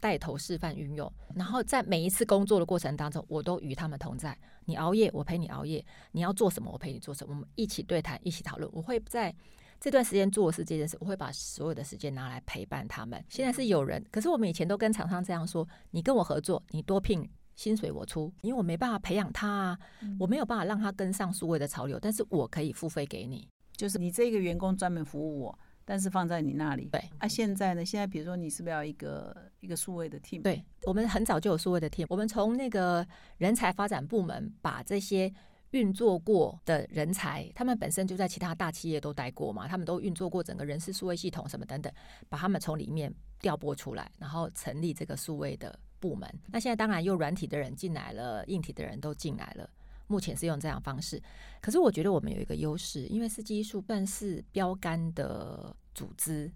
[0.00, 4.38] 带头示范运用，然后在每一次工作的过程当中，我都与他们同在。
[4.66, 7.32] 你熬夜，我陪你熬夜；你要做什么，我陪你做什么。
[7.32, 8.70] 我们一起对谈，一起讨论。
[8.74, 9.34] 我会在
[9.80, 13.22] 这段时间做的是这件事，我会把所有的时间拿来陪伴他们。
[13.28, 19.78] 现在是有人，可是我们以前都跟厂商这样说：你跟我合作，你多聘薪水我出，因为我没办法培养他啊，
[20.18, 25.58] 我没有办法让他跟上数位的潮流，但是我可以付费给你，就是你这个员工专门服务我。
[25.86, 27.84] 但是放在你那里，对啊，现在呢？
[27.84, 30.40] 现在比如说，你是不是要一个一个数位的 team？
[30.40, 32.06] 对，我们很早就有数位的 team。
[32.08, 33.06] 我们从那个
[33.36, 35.30] 人才发展部门把这些
[35.74, 41.92] 运作过的人才，他们本身就在其他大企业都待过嘛，他们都运作过整个人事数位系统什么等等，
[42.28, 46.32] 把他们从里面调拨出来，然后成立这个数位的部门。
[46.46, 49.68] 那现在当然又软体的人进来了，硬体的人都进来了。
[50.06, 51.20] 目前是用这样方式，
[51.60, 56.52] 可是我觉得我们有一个优势，因为四技术算是标杆的组织，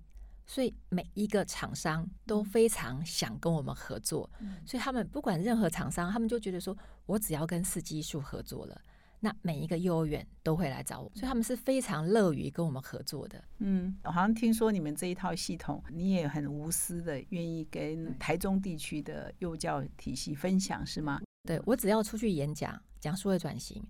[0.46, 4.30] 所以每一个厂商都非常想跟我们合作，
[4.64, 6.76] 所以他们不管任何厂商，他们就觉得说
[7.06, 8.80] 我只要跟四技数合作了，
[9.20, 13.42] 那每一个幼儿园都会来找我，所以他们是非常乐于跟我们合作的。
[13.58, 21.20] 嗯，我好像听说你们这一套系统，你也很无私的愿意跟台中地区的幼教体系分享，是吗？
[21.46, 22.80] 对我只要出去演讲。
[23.00, 23.80] 讲数位转型，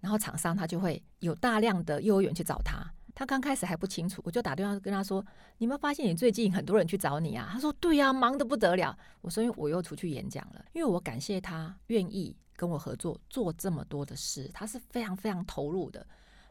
[0.00, 2.82] 然后厂商他就会有大量的幼儿园去找他。
[3.14, 5.24] 他刚开始还不清楚，我就打电话跟他说
[5.58, 16.04] ：“你有发现你最近很多人去找你啊？”他说：“对呀，忙得不得了。”我说：“因为我又出去演讲了，因为我感谢他愿意跟我合作做这么多的事，他是非常非常投入的。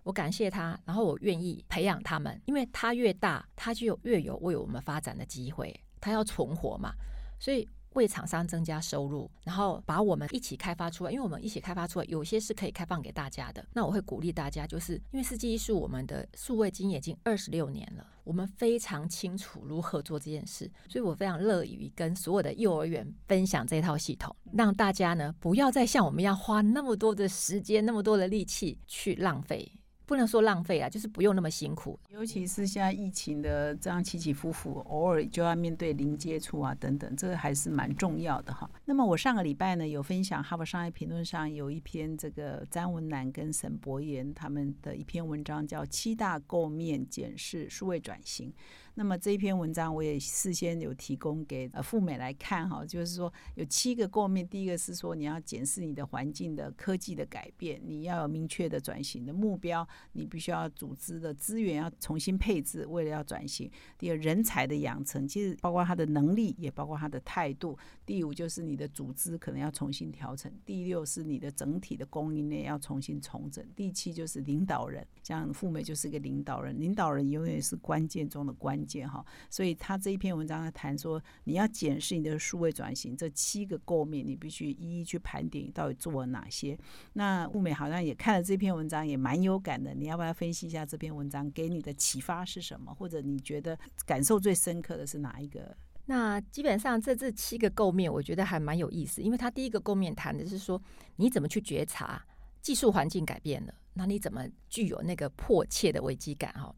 [0.03, 6.93] 我感谢他，然后我愿意培养他们，因为他越大，他就越有为我们发展的机会，他要存活嘛，
[7.39, 13.65] 所以。”为厂商增加收入，然后把我们一起开发出来，因为我们一起开发出来，有些是可以开放给大家的。
[13.73, 29.71] 那我会鼓励大家，就是因为四季艺术我们的数位经验已经二十六年了，我们非常清楚如何做这件事，所以我非常乐于跟所有的幼儿园分享这套系统，让大家呢不要再像我们一样花那么多的时间、那么多的力气去浪费。
[30.05, 31.97] 不能说浪费啊，就是不用那么辛苦。
[32.09, 38.69] 尤其是现在疫情的这样起起伏伏，偶尔就要面对零接触啊等等，这个还是蛮重要的哈。
[38.85, 48.49] 那么我上个礼拜呢有分享《哈佛商业评论》上有一篇这个詹文楠跟沈博言他们的一篇文章，叫《七大构面检视数位转型》。
[48.95, 63.71] 那么这一篇文章我也事先有提供给呃富美来看哈，就是说有七个构面，第一个是说你要检视你的环境的科技的改变，你要有明确的转型的目标，你必须要组织的资源要重新配置，为了要转型。
[63.97, 67.75] 第二，人才的养成，其实包括他的能力，也包括他的态度。
[68.05, 70.51] 第五就是你的组织可能要重新调整。
[70.63, 73.65] 第六是你的整体的供应链要重新重整。
[73.75, 78.82] 第七就是领导人，像富美就是一个领导人，领导人永远是关键中的关。
[78.85, 86.77] 件哈，所以他这一篇文章谈说，你要检视你的数位转型这七个构面，你必须一一去盘点到底做了哪些。
[87.13, 89.93] 那物美好像也看了这篇文章，也蛮有感的。
[89.93, 92.93] 你要不要分析一下这篇文章给你的启发是什么？
[92.93, 95.75] 或者你觉得感受最深刻的是哪一个？
[96.05, 100.81] 那基本上这这七个构面，我觉得还蛮有意思，因为他第一个构面谈的是说，
[101.15, 102.21] 你怎么去觉察
[102.61, 106.51] 技术环境改变了，那你怎么具有那个迫切的危机感？
[106.53, 106.75] 哈。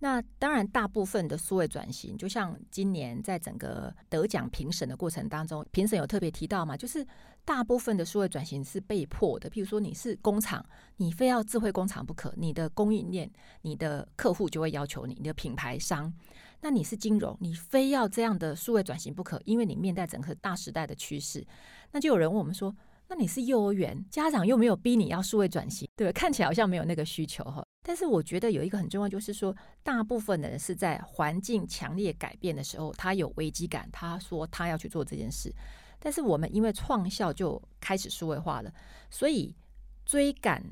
[0.00, 7.04] 那当然，大部分的数位转型，就像今年在整个得奖评审的过程当中，评审有特别提到嘛，就是
[7.44, 9.50] 大部分的数位转型是被迫的。
[9.50, 10.64] 譬如说，你是工厂，
[10.98, 13.28] 你非要智慧工厂不可，你的供应链、
[13.62, 16.12] 你的客户就会要求你，你的品牌商；
[16.60, 21.44] 那你是金融，你非要这样的数位转型不可，因为你面对整个大时代的趋势。
[21.90, 22.74] 那就有人问我们说。
[23.10, 27.64] 那你是幼儿园家长又没有逼你要数位转型，对看起来好像没有那个需求哈。
[27.88, 35.50] 但是我觉得有一个很重要，就是说大部分的人是在环境强烈改变的时候，他有危机感，他说他要去做这件事。
[35.98, 38.70] 但是我们因为创校就开始数位化了，
[39.08, 39.56] 所以
[40.04, 40.62] 追赶。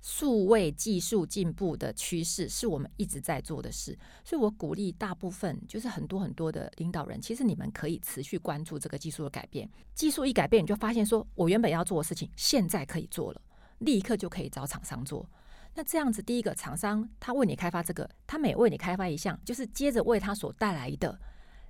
[0.00, 9.66] 数位技术进步的趋势是我们一直在做的事，所以我鼓励大部分就是很多很多的领导人，其实你们可以持续关注这个技术的改变。
[9.94, 13.40] 技术一改变，你就发现说我原本要做的事情现在可以做了，
[13.78, 15.26] 立刻就可以找厂商做。
[15.74, 21.18] 那这样子，第一个厂商他为你开发这个，他每为你开发一项，就是接着为他所带来的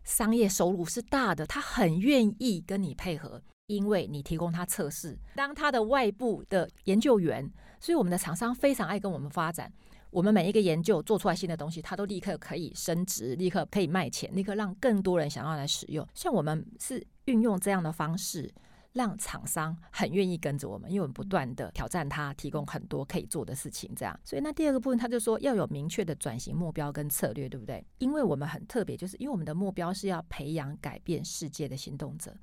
[0.05, 3.43] 商业收入是大的，他很愿意跟你配合。
[3.67, 9.73] 因为你提供他测试，当他的外部的研究员，所以我们的厂商非常爱跟我们发展。
[10.11, 16.07] 我们每一个研究做出来新的东西，他都立刻可以升值，立刻可以卖钱，立刻让更多人想要来使用。
[16.12, 18.53] 像我们是运用这样的方式，
[18.95, 23.93] 让厂商很愿意跟着我们，因为我们不断的挑战他，提供很多可以做的事情。
[23.95, 27.85] 这样，所以那第二个部分，他就说要有明确的转型目标跟策略，对不对？
[27.99, 32.35] 因为我们很特别，就是因为我们的目标是要培养改变世界的行动者。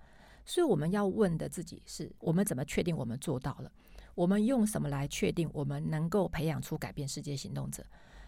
[0.43, 3.71] 所以我们要问的自己是：我们怎么确定我们做到了？
[4.13, 7.85] 我们用什么来确定我们能够培养出改变世界行动者？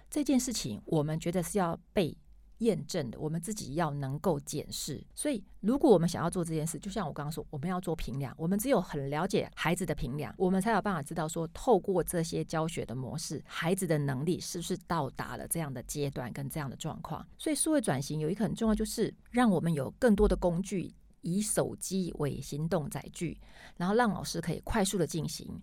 [0.10, 2.16] 这件事情，我们觉得是要被
[2.64, 3.20] 验证的。
[3.20, 5.04] 我们自己要能够检视。
[5.14, 8.34] 所以，如果我们想要做这件事，就像我刚刚说，我们要做评量。
[8.38, 17.26] 我们只有很了解孩子的评量，我们才有办法知道说，透过这些教学的模式，孩子的能力是不是到达了这样的阶段跟这样的状况。
[17.38, 20.94] 所以，数位转型有一个很重要，就是让我们有更多的工具。
[21.26, 23.40] 以手机为行动载具，
[23.78, 25.58] 然后让老师可以快速的进行，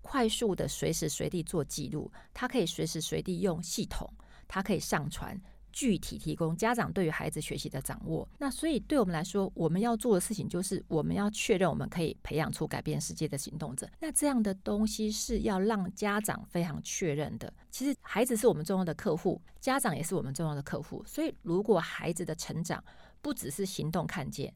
[0.00, 2.10] 快速的随时随地做记录。
[2.32, 4.08] 他可以随时随地用系统，
[4.48, 5.38] 他可以上传，
[5.72, 8.28] 具体提供家长对于孩子学习的掌握。
[8.38, 13.88] 那所以对我们来说，我们要做的事情就是我们要确认我们可以培养出改变世界的行动者。
[13.98, 17.52] 那这样的东西是要让家长非常确认的。
[17.70, 21.02] 其实孩子是我们重要的客户，家长也是我们重要的客户。
[21.06, 22.82] 所以如果孩子的成长
[23.20, 24.52] 不只是行动看见。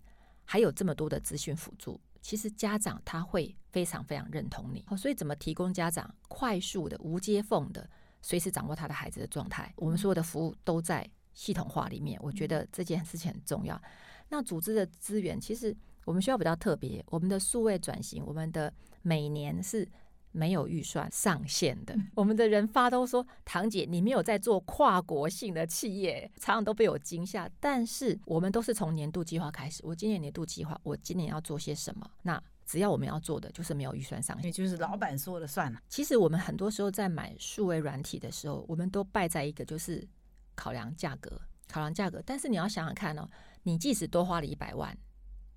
[0.49, 4.85] 还有这么多的资讯辅助，其实家长他会非常非常认同你。
[4.97, 7.91] 所以怎么提供家长快速的、无接缝的，
[8.23, 9.73] 随时掌握他的孩子的状态？
[9.77, 12.19] 我们所有的服务都在系统化里面。
[12.23, 13.81] 我觉得这件事情很重要。
[14.29, 17.05] 那组织的资源，其实我们需要比较特别。
[17.09, 19.89] 我们的数位转型，我们的每年是。
[20.33, 29.81] 没有预算上限的，我们的人发都说：“堂姐，你没有在做跨国性的企业，常常都被我惊吓。”但是我们都是从年度计划开始。
[29.83, 32.07] 我今年年度计划，我今年要做些什么？
[32.21, 35.81] 那只要我们要做的，就是没有预算上限，也就是老板说了算了。
[35.89, 40.07] 其实我们很多时候在买数位软体的时候，我们都败在一个就是
[40.55, 42.23] 考量价格，考量价格。
[42.27, 43.27] 但是你要想想看哦，
[43.63, 44.97] 你即使多花了一百万。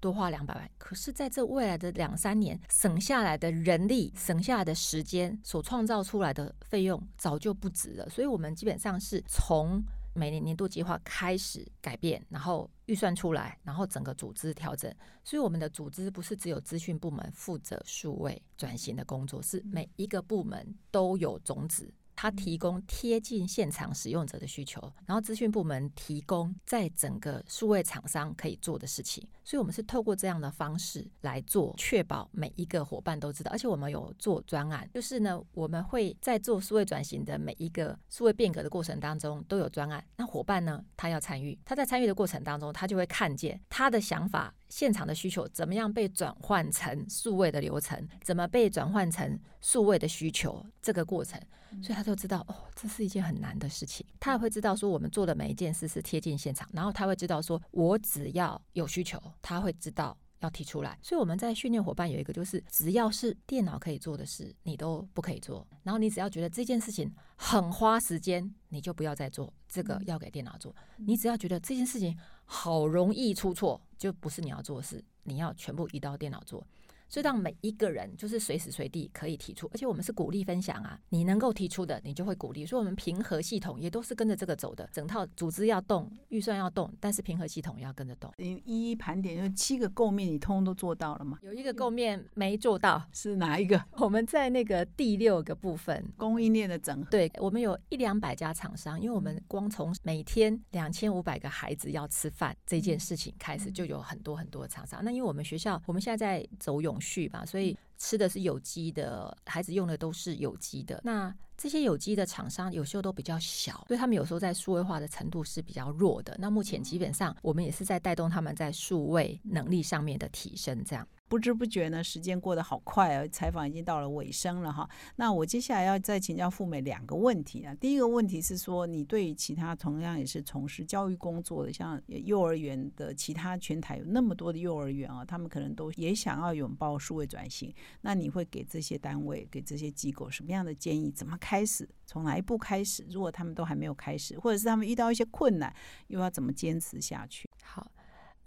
[0.01, 8.09] 多花两百万，可是在这未来的两三年，省下来的人力、省下来的时间所创造出来的费用早就不值了。
[8.09, 9.83] 所以，我们基本上是从
[10.13, 14.91] 每年年度计划开始改变，然后预算出来，然后整个组织调整。
[15.23, 21.93] 所以，我们的组织不是只有资讯部门负责数位转型的工作，是每一个部门都有种子。
[22.21, 33.49] 它提供贴近现场使用者的需求，然后资讯部门提供在整个数位厂商可以做的事情，所以我们是透过这样的方式来做，确保每一个伙伴都知道。
[33.51, 40.03] 而且我们有做专案，就是呢，我们会在做数位转型的每一个数位变革的过程当中都有专案。
[40.17, 44.53] 那伙伴呢，他要参与，他在参与的过程当中，他就会看见他的想法。
[44.67, 48.07] 现场的需求怎么样被转换成数位的流程？
[48.21, 50.63] 怎么被转换成数位的需求？
[50.79, 51.41] 这个过程，
[51.81, 54.05] 所以他就知道哦，这是一件很难的事情。
[54.19, 60.97] 他也会知道说，我们做的每一件事是贴近现场，然后他会知道说，我只要有需求，他会知道要提出来。
[61.01, 65.67] 所以我们在训练伙伴有一个，就是只要是电脑可以做的事，你都不可以做。
[65.83, 70.75] 然后你只要觉得这件事情很花时间，你就不要再做这个，要给电脑做。
[70.97, 73.81] 你只要觉得这件事情好容易出错。
[73.99, 76.65] 就不是你要做的事，你要全部移到电脑做。
[77.09, 82.65] 所以让每一个人就是随时随地可以提出，而且我们是鼓励分享啊，你能够提出的，你就会鼓励。
[82.65, 88.31] 所以我们平和系统也都是跟着这个走的，整套组织要动，预算要动，但是平和系统要跟着动。
[88.37, 91.39] 你一一盘点，就七个构面，你通通都做到了吗？
[91.41, 93.83] 有一个构面没做到， 是哪一个？
[93.93, 97.09] 我们在那个第六个部分，供应链的整合。
[97.09, 105.03] 对，我们有一两百家厂商，因为我们光从每天两千五百个孩子要吃饭这件事情开始，就有很多很多的厂商。
[105.03, 110.99] 那因为我们学校，我们现在在走永续吧，所以吃的是有机的，孩子用的都是有机的。
[111.03, 116.35] 那这些有机的厂商有时候都比较小，所以他们有时候在数位化的程度是比较弱的。
[116.39, 121.05] 那目前基本上我们也是在带动他们在数位能力上面的提升，这样。
[121.27, 123.27] 不知不觉呢，时间过得好快啊！
[123.31, 124.89] 采访已经到了尾声了哈。
[125.17, 127.75] 那我接下来要再请教富美两个问题啊。
[127.75, 137.71] 第一个问题是说，你对其他同样也是从事教育工作的，像幼儿园的其他全台有那么多的幼儿园啊，他们可能都也想要拥抱数位转型。
[138.01, 141.11] 那你会给这些单位、给这些机构什么样的建议？
[141.11, 141.87] 怎么开始？
[142.05, 143.05] 从哪一步开始？
[143.09, 145.73] 如果他们都还没有开始，或者是他们遇到一些困难，
[146.07, 147.49] 又要怎么坚持下去？
[147.63, 147.91] 好。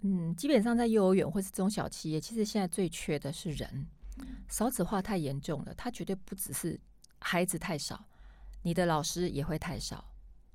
[0.05, 3.87] 嗯，基本上在幼儿园或是中小企业，其实现在最缺的是人，
[4.49, 5.73] 少子化太严重了。
[5.75, 6.77] 它绝对不只是
[7.19, 8.05] 孩子太少，
[8.63, 10.03] 你的老师也会太少，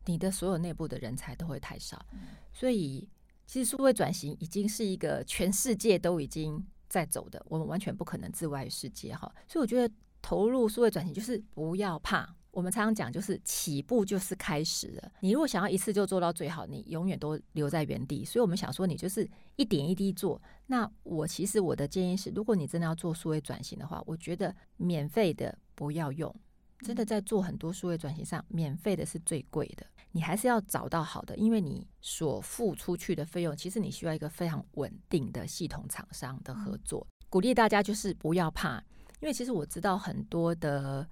[0.04, 2.04] 你的所有内部的人才都会太少。
[2.52, 3.08] 所以，
[3.46, 9.32] 其实数位转型已经是一个全世界都已经在走的，我们完全不可能自外于世界哈。
[9.46, 12.34] 所以，我觉得投入数位转型就是不要怕。
[12.50, 15.12] 我们常常讲，就是起步就是开始了。
[15.20, 18.24] 你如果想要一次就做到最好，你永远都留在原地。
[18.24, 20.40] 所以我们想说，你就是一点一滴做。
[20.66, 26.34] 那我其实我的建议是，如果你真的要做数位转型的话，我觉得免费的不要用。
[26.80, 29.86] 真的在做很多数位转型上，免费的是最贵的。
[30.12, 37.06] 你还是要找到好的，因为你所付出去的费用，其实你需要一个非常稳定的系统厂商的合作。
[37.28, 38.82] 鼓励大家就是不要怕，
[39.20, 41.06] 因为其实我知道很多的。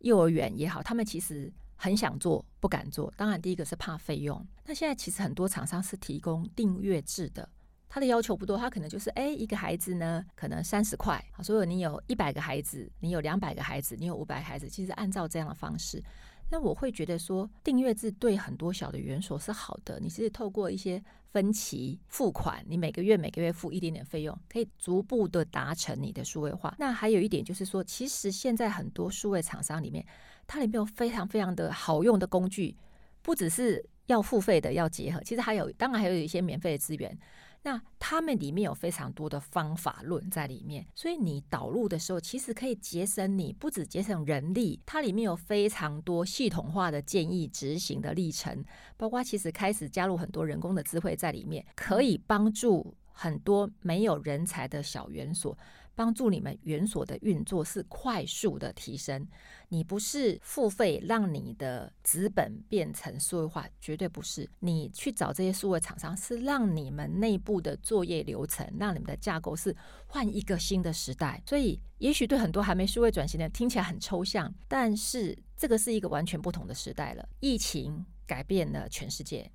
[0.00, 3.12] 幼儿园也好，他们其实很想做，不敢做。
[3.16, 4.46] 当然，第一个是怕费用。
[4.66, 7.48] 那现在其实很多厂商是提供订阅制的，
[7.88, 11.24] 他的要求不多，他可能就是哎，一个孩子呢，可能三十块。
[11.42, 16.00] 所以你有一百个孩子，你有两百个孩子，你有五百孩子，其实按照这样的方式。
[16.48, 19.98] 那我会觉得说，订阅制对很多小的园所是好的。
[20.00, 26.74] 你是透过一些分期付款，你每个月每个月付一点点费用，可以逐步的达成你的数位化。
[26.78, 30.06] 那还有一点就是说，其实现在很多数位厂商里面，
[30.46, 32.76] 它里面有非常非常的好用的工具，
[33.22, 37.18] 不只是要付费的要结合，其实还有当然还有一些免费的资源。
[37.66, 48.64] 那他们里面有非常多的方法论在里面，所以你导入的时候，其实可以节省你不止节省人力，它里面有非常多系统化的建议执行的历程，
[48.96, 55.58] 包括其实开始加入很多人工的智慧在里面，可以帮助很多没有人才的小园所。
[55.96, 59.26] 帮助你们园所的运作是快速的提升。
[59.68, 64.48] 你不是付费让你的资本变成数位化，绝对不是。
[64.60, 69.74] 你去找这些数位厂商，是让你们内部的作业流程，让你们的架构是
[70.06, 71.42] 换一个新的时代。
[71.44, 77.28] 所以，也许对很多还没数位转型的听起来很抽象，但是这个是一个完全不同的时代了。
[77.40, 79.50] 疫情改变了全世界。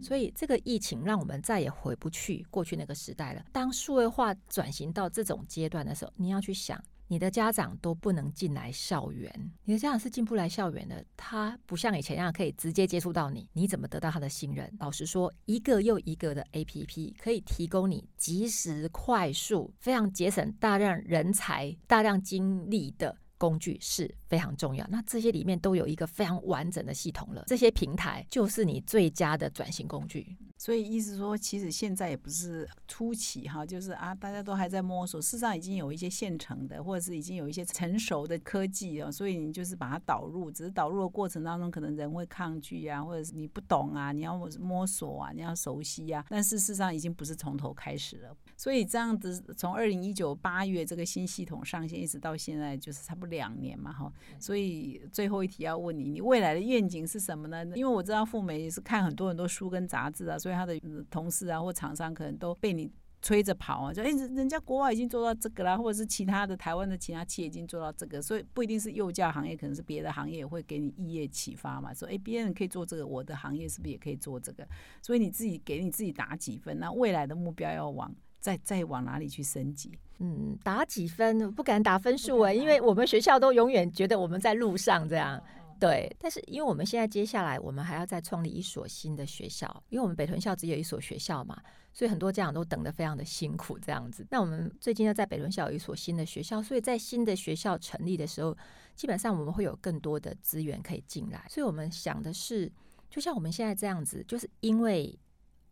[0.00, 3.44] 所以这个疫情让我们再也回不去过去那个时代了。
[3.52, 11.04] 当数位化转型到这种阶段的时候，你要去想，你的家长都不能进来校园，你的家长是进不来校园的。
[11.16, 14.72] 他不像以前一样可以直接接触到你，你怎么得到他的信任？
[14.78, 23.16] 老实说，一个又一个的 APP 可以提供你及时、快速、非常节省大量人才、大量精力的。
[23.42, 27.42] 工具是非常重要，那这些里面都有一个非常完整的系统了。
[27.48, 30.36] 这些平台就是你最佳的转型工具。
[30.62, 35.20] 所以意思说，其实现在也不是初期哈，就是啊，大家都还在摸索。
[35.20, 46.24] 事实上已经有一些现成的，或者是已经有一些成熟的科技啊，所以你就是把它导入，只是导入的过程当中，可能人会抗拒啊，或者是你不懂啊，你要摸索啊，你要熟悉啊。
[46.28, 48.32] 但事实上已经不是从头开始了。
[48.56, 54.12] 所以这样子，从二零一九八月这个新系统上线，一直到现在，就是差不多两年嘛，哈。
[54.38, 57.66] 所以最后一题要问你，你未来的愿景是什么呢？
[57.74, 60.78] 因为我知道富美也是看很多很多书跟杂志啊，所以他的
[61.10, 62.90] 同事啊或厂商可能都被你
[63.20, 71.94] 催着跑啊，就哎，人家国外已经做到这个啦，或者是其他的台湾的其他企业已经做到这个，所以不一定是幼教行业，可能是别的行业会给你异业启发嘛。
[71.94, 74.66] 说哎，别人可以做这个，我的行业是不是也可以做这个？
[75.00, 76.78] 所以你自己给你自己打几分？
[76.78, 78.14] 那未来的目标要往。
[78.42, 79.96] 再再往哪里去升级？
[80.18, 85.40] 嗯，打几分不敢打分数哎，因为我们学校都永远觉得我们在路上这样。
[85.82, 91.60] 对，但是因为我们现在接下来我们还要再创立一所新的学校，因为我们北屯校只有一所学校嘛，
[91.92, 94.24] 所以很多家长都等得非常的辛苦这样子。
[94.30, 98.56] 那我们最近要在北屯校有一所新的学校，所以在新的学校成立的时候，
[98.94, 101.44] 基本上我们会有更多的资源可以进来。
[101.50, 102.70] 所以我们想的是，
[103.10, 105.18] 就像我们现在这样子，就是因为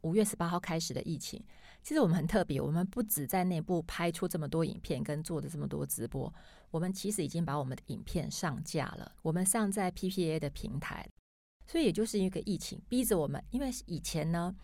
[0.01, 1.41] 五月十八号开始的疫情。
[1.83, 6.33] 其实我们很特别，我们不止在内部拍出这么多影片，跟做的这么多直播，
[6.71, 11.07] 我们其实已经把我们的影片上架了，我们上在 PPA 的平台。
[11.67, 14.55] 所以也就是一个疫情逼着我们，因为以前呢，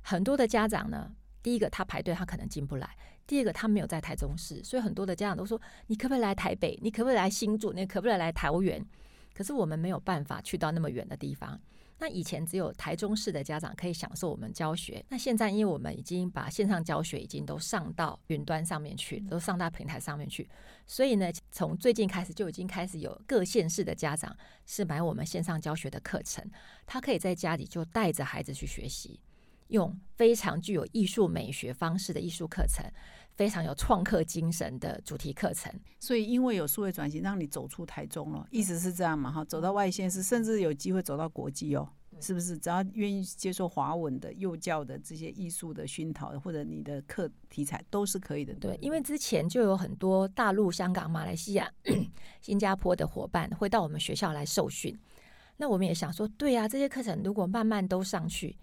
[0.00, 1.12] 很多的家长呢，
[1.42, 2.96] 第一个他排队他可能进不来，
[3.26, 6.78] 第二个他没有在台中市，所以很多的家长都说，你可不可以来台北？
[6.80, 7.72] 你可不可以来新竹？
[7.72, 8.84] 你可不可以来桃园？
[9.34, 11.60] 可是我们没有办法去到那么远的地方。
[12.02, 20.50] 那以前只有台中市的家长可以享受我们教学，那现在因为我们已经把线上教学已经都上到云端上面去，都上到平台上面去，
[20.84, 24.36] 所以呢，从最近开始就已经开始有各县市的家长
[24.66, 26.44] 是买我们线上教学的课程，
[26.86, 29.20] 他可以在家里就带着孩子去学习，
[29.68, 32.84] 用非常具有艺术美学方式的艺术课程。
[33.34, 39.32] 非常有创客精神的主题课程，所以因为有数位转型，让你走出台中了，意思是这样嘛？
[39.32, 41.88] 哈，走到外县市，甚至有机会走到国际哦，
[42.20, 42.58] 是不是？
[42.58, 48.54] 只要愿意接受华文的幼教的这些艺术的熏陶，或者你的课题材都是可以的。
[48.54, 51.72] 对，因为之前就有很多大陆、香港、马来西亚、
[52.42, 54.96] 新加坡的伙伴会到我们学校来受训，
[55.56, 58.58] 那我们也想说，对呀，这些课程如果慢慢都上去，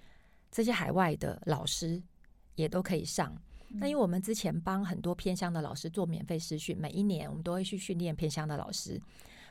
[0.51, 2.01] 这些海外的老师
[2.55, 3.35] 也都可以上。
[3.71, 8.99] 那因为我们之前帮很多偏乡的老师做免费师训，每一年我们都会去训练偏乡的老师。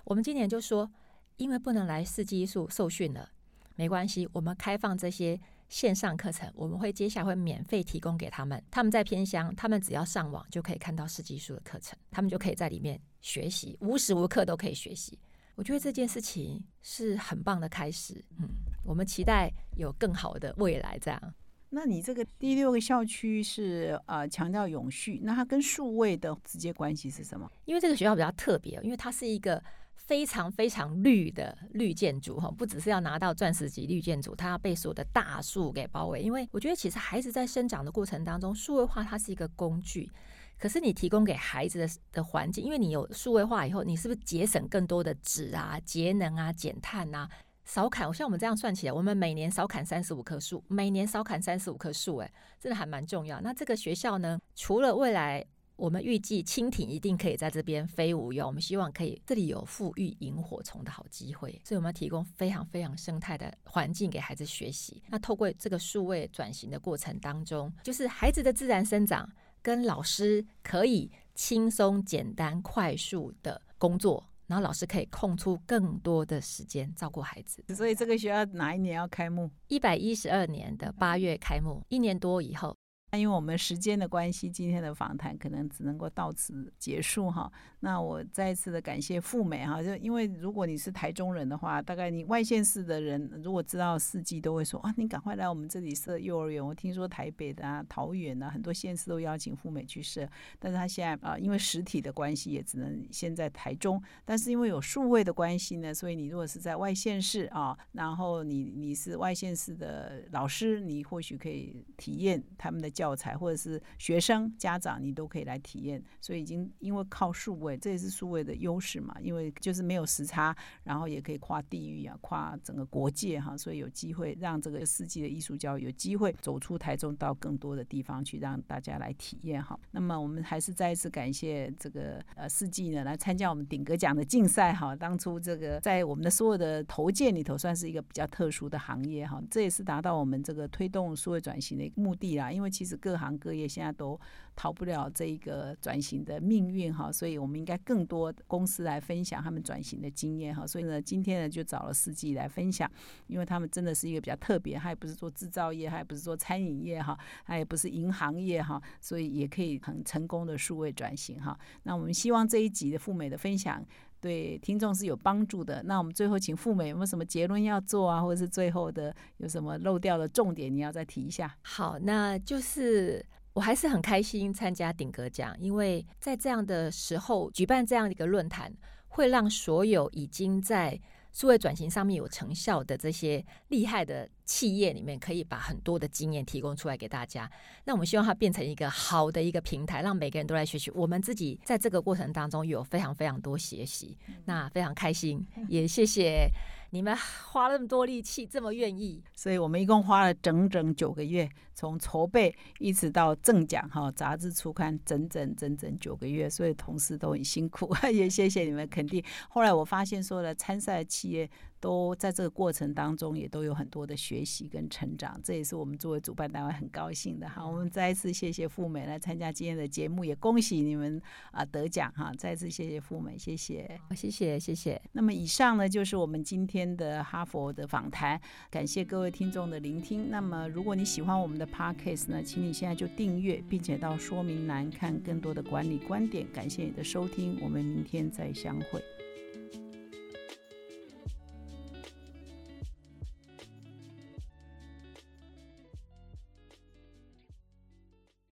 [0.05, 0.91] 我们今年就说，
[1.37, 3.29] 因为不能来四季艺术受训了，
[3.77, 5.39] 没关系，我们开放这些
[5.69, 8.62] 线上课程，我们会接下来会免费提供给他们。
[8.71, 15.19] 他们在偏乡，他们只要上网就可以看到四季艺术的课程，他们就可以在里面学习，无时无刻都可以学习。
[15.55, 18.49] 我觉得这件事情是很棒的开始，嗯，
[18.85, 21.35] 我们期待有更好的未来，这样。
[21.71, 27.51] 那你这个第六个校区是呃强调永续，那它跟数位的直接关系是什么？
[27.66, 29.62] 因为这个学校比较特别，因为它是一个
[29.95, 36.23] 非常非常绿的绿建筑哈，不只是要拿到钻石级绿建筑，它要被所有的大树给包围。
[36.23, 40.11] 因为我觉得其实孩子在生长的过程当中，数位化它是一个工具，
[40.59, 47.29] 可是你提供给孩子的的环境，因为你有数位化以后，你是不是节省更多的纸啊、节能啊、减碳啊？
[47.69, 53.39] 少砍，像我们这样算起来，我们每年少砍三十五棵树，每年少砍三十五棵树，哎，真的还蛮重要。
[53.43, 55.45] 那这个学校呢，除了未来
[55.77, 65.03] 我们预计蜻蜓一定可以在这边飞舞以外，我们希望可以这里有富裕萤火虫的好机会，所以我们要提供非常非常生态的环境给孩子学习。
[65.07, 74.28] 那透过这个数位转型的过程当中，就是孩子的自然生长跟老师可以轻松、简单、快速的工作。
[74.49, 79.49] 然后老师可以空出更多的时间照顾孩子，所以这个学校哪一年要开幕？
[79.68, 82.74] 一百一十二年的八月开幕，一年多以后。
[83.11, 87.50] 那因为我们时间的关系，今天的访谈可能只能够到此结束哈。
[87.80, 96.62] 那我再一次的感谢富美哈，就因为如果你是台中人的话，大概你外县市的人如果知道四季都会说啊，你赶快来我们这里设幼儿园。
[96.62, 100.28] 我听说台北的啊、桃园啊，很多县市都邀请富美去设，
[100.59, 104.02] 但是他现在啊，因为实体的关系，也只能先在台中。
[104.26, 112.92] 但是因为有数位的关系呢，所以你如果是在外县市啊，然后你你是外县市的老师，你或许可以体验他们的。
[112.99, 116.03] 教材，或者是学生、家长，你都可以来体验。
[116.20, 129.78] 所以已经因为靠数位，这也是数位的优势嘛，因为就是没有时差，然后也可以跨地域啊，跨整个国界哈，所以有机会让这个四季的艺术教育有机会走出台中，到更多的地方去，让大家来体验哈。
[129.92, 134.96] 那么我们还是再一次感谢这个呃四季呢来参加我们顶格奖的竞赛哈。
[134.96, 142.51] 当初这个在我们的所有的投件里头，算是一个比较特殊的行业哈，这也是达到我们这个推动数位转型的一个目的啦。
[142.51, 144.18] 因为其实是各行各业现在都
[144.57, 150.66] 逃不了这一个转型的命运哈，所以我们应该更多公司来分享他们转型的经验哈。
[150.66, 152.91] 所以呢，今天呢就找了四季来分享，
[153.26, 161.59] 因为他们真的是一个比较特别，他也不是做制造业，他也不是做餐饮业哈，他也不是银行业哈，所以也可以很成功的数位转型哈。
[161.82, 163.84] 那我们希望这一集的富美的分享。
[164.21, 165.83] 对听众是有帮助的。
[165.85, 171.57] 那我们最后请富美有没有什么结论要做啊，或者是最后的有什么漏掉的重点，你要再提一下？
[171.62, 178.73] 好，那就是我还是很开心参加顶格奖，因为在这样的时候举办这样的一个论坛，
[179.09, 181.01] 会让所有已经在
[181.33, 184.29] 数位转型上面有成效的这些厉害的。
[184.49, 187.49] 企业里面可以把很多的经验提供出来给大家，
[187.84, 190.90] 那我们希望它变成一个好的一个平台，让每个人都来学习。
[190.92, 196.49] 我们自己在这个过程当中有非常非常多学习，那非常开心， 也谢谢
[196.90, 197.14] 你们
[197.53, 199.22] 花那么多力气，这么愿意。
[199.34, 201.46] 所以我们一共花了整整九个月，
[201.79, 209.22] 从筹备一直到正奖哈，杂志出刊整整整整九个月，所以同事都很辛苦， 也谢谢你们肯定。
[209.49, 211.49] 后来我发现，说了参赛企业。
[211.81, 217.64] 都在这个过程当中，也都有很多的学习跟成长，这也是我们作为主办单位很高兴的哈。
[217.64, 221.22] 我们再一次谢谢富美来参加今天的节目，也恭喜你们
[221.53, 222.33] 啊得奖哈！
[222.37, 225.01] 再次谢谢富美，谢谢，谢谢，谢谢。
[225.12, 228.41] 那么以上呢就是我们今天的哈佛的访谈，
[228.72, 230.31] 感谢各位听众的聆听。
[230.31, 236.47] 那么如果你喜欢我们的 podcast 呢，请你现在就订阅，并且到说明栏看更多的管理观点。
[236.53, 239.03] 感谢你的收听，我们明天再相会。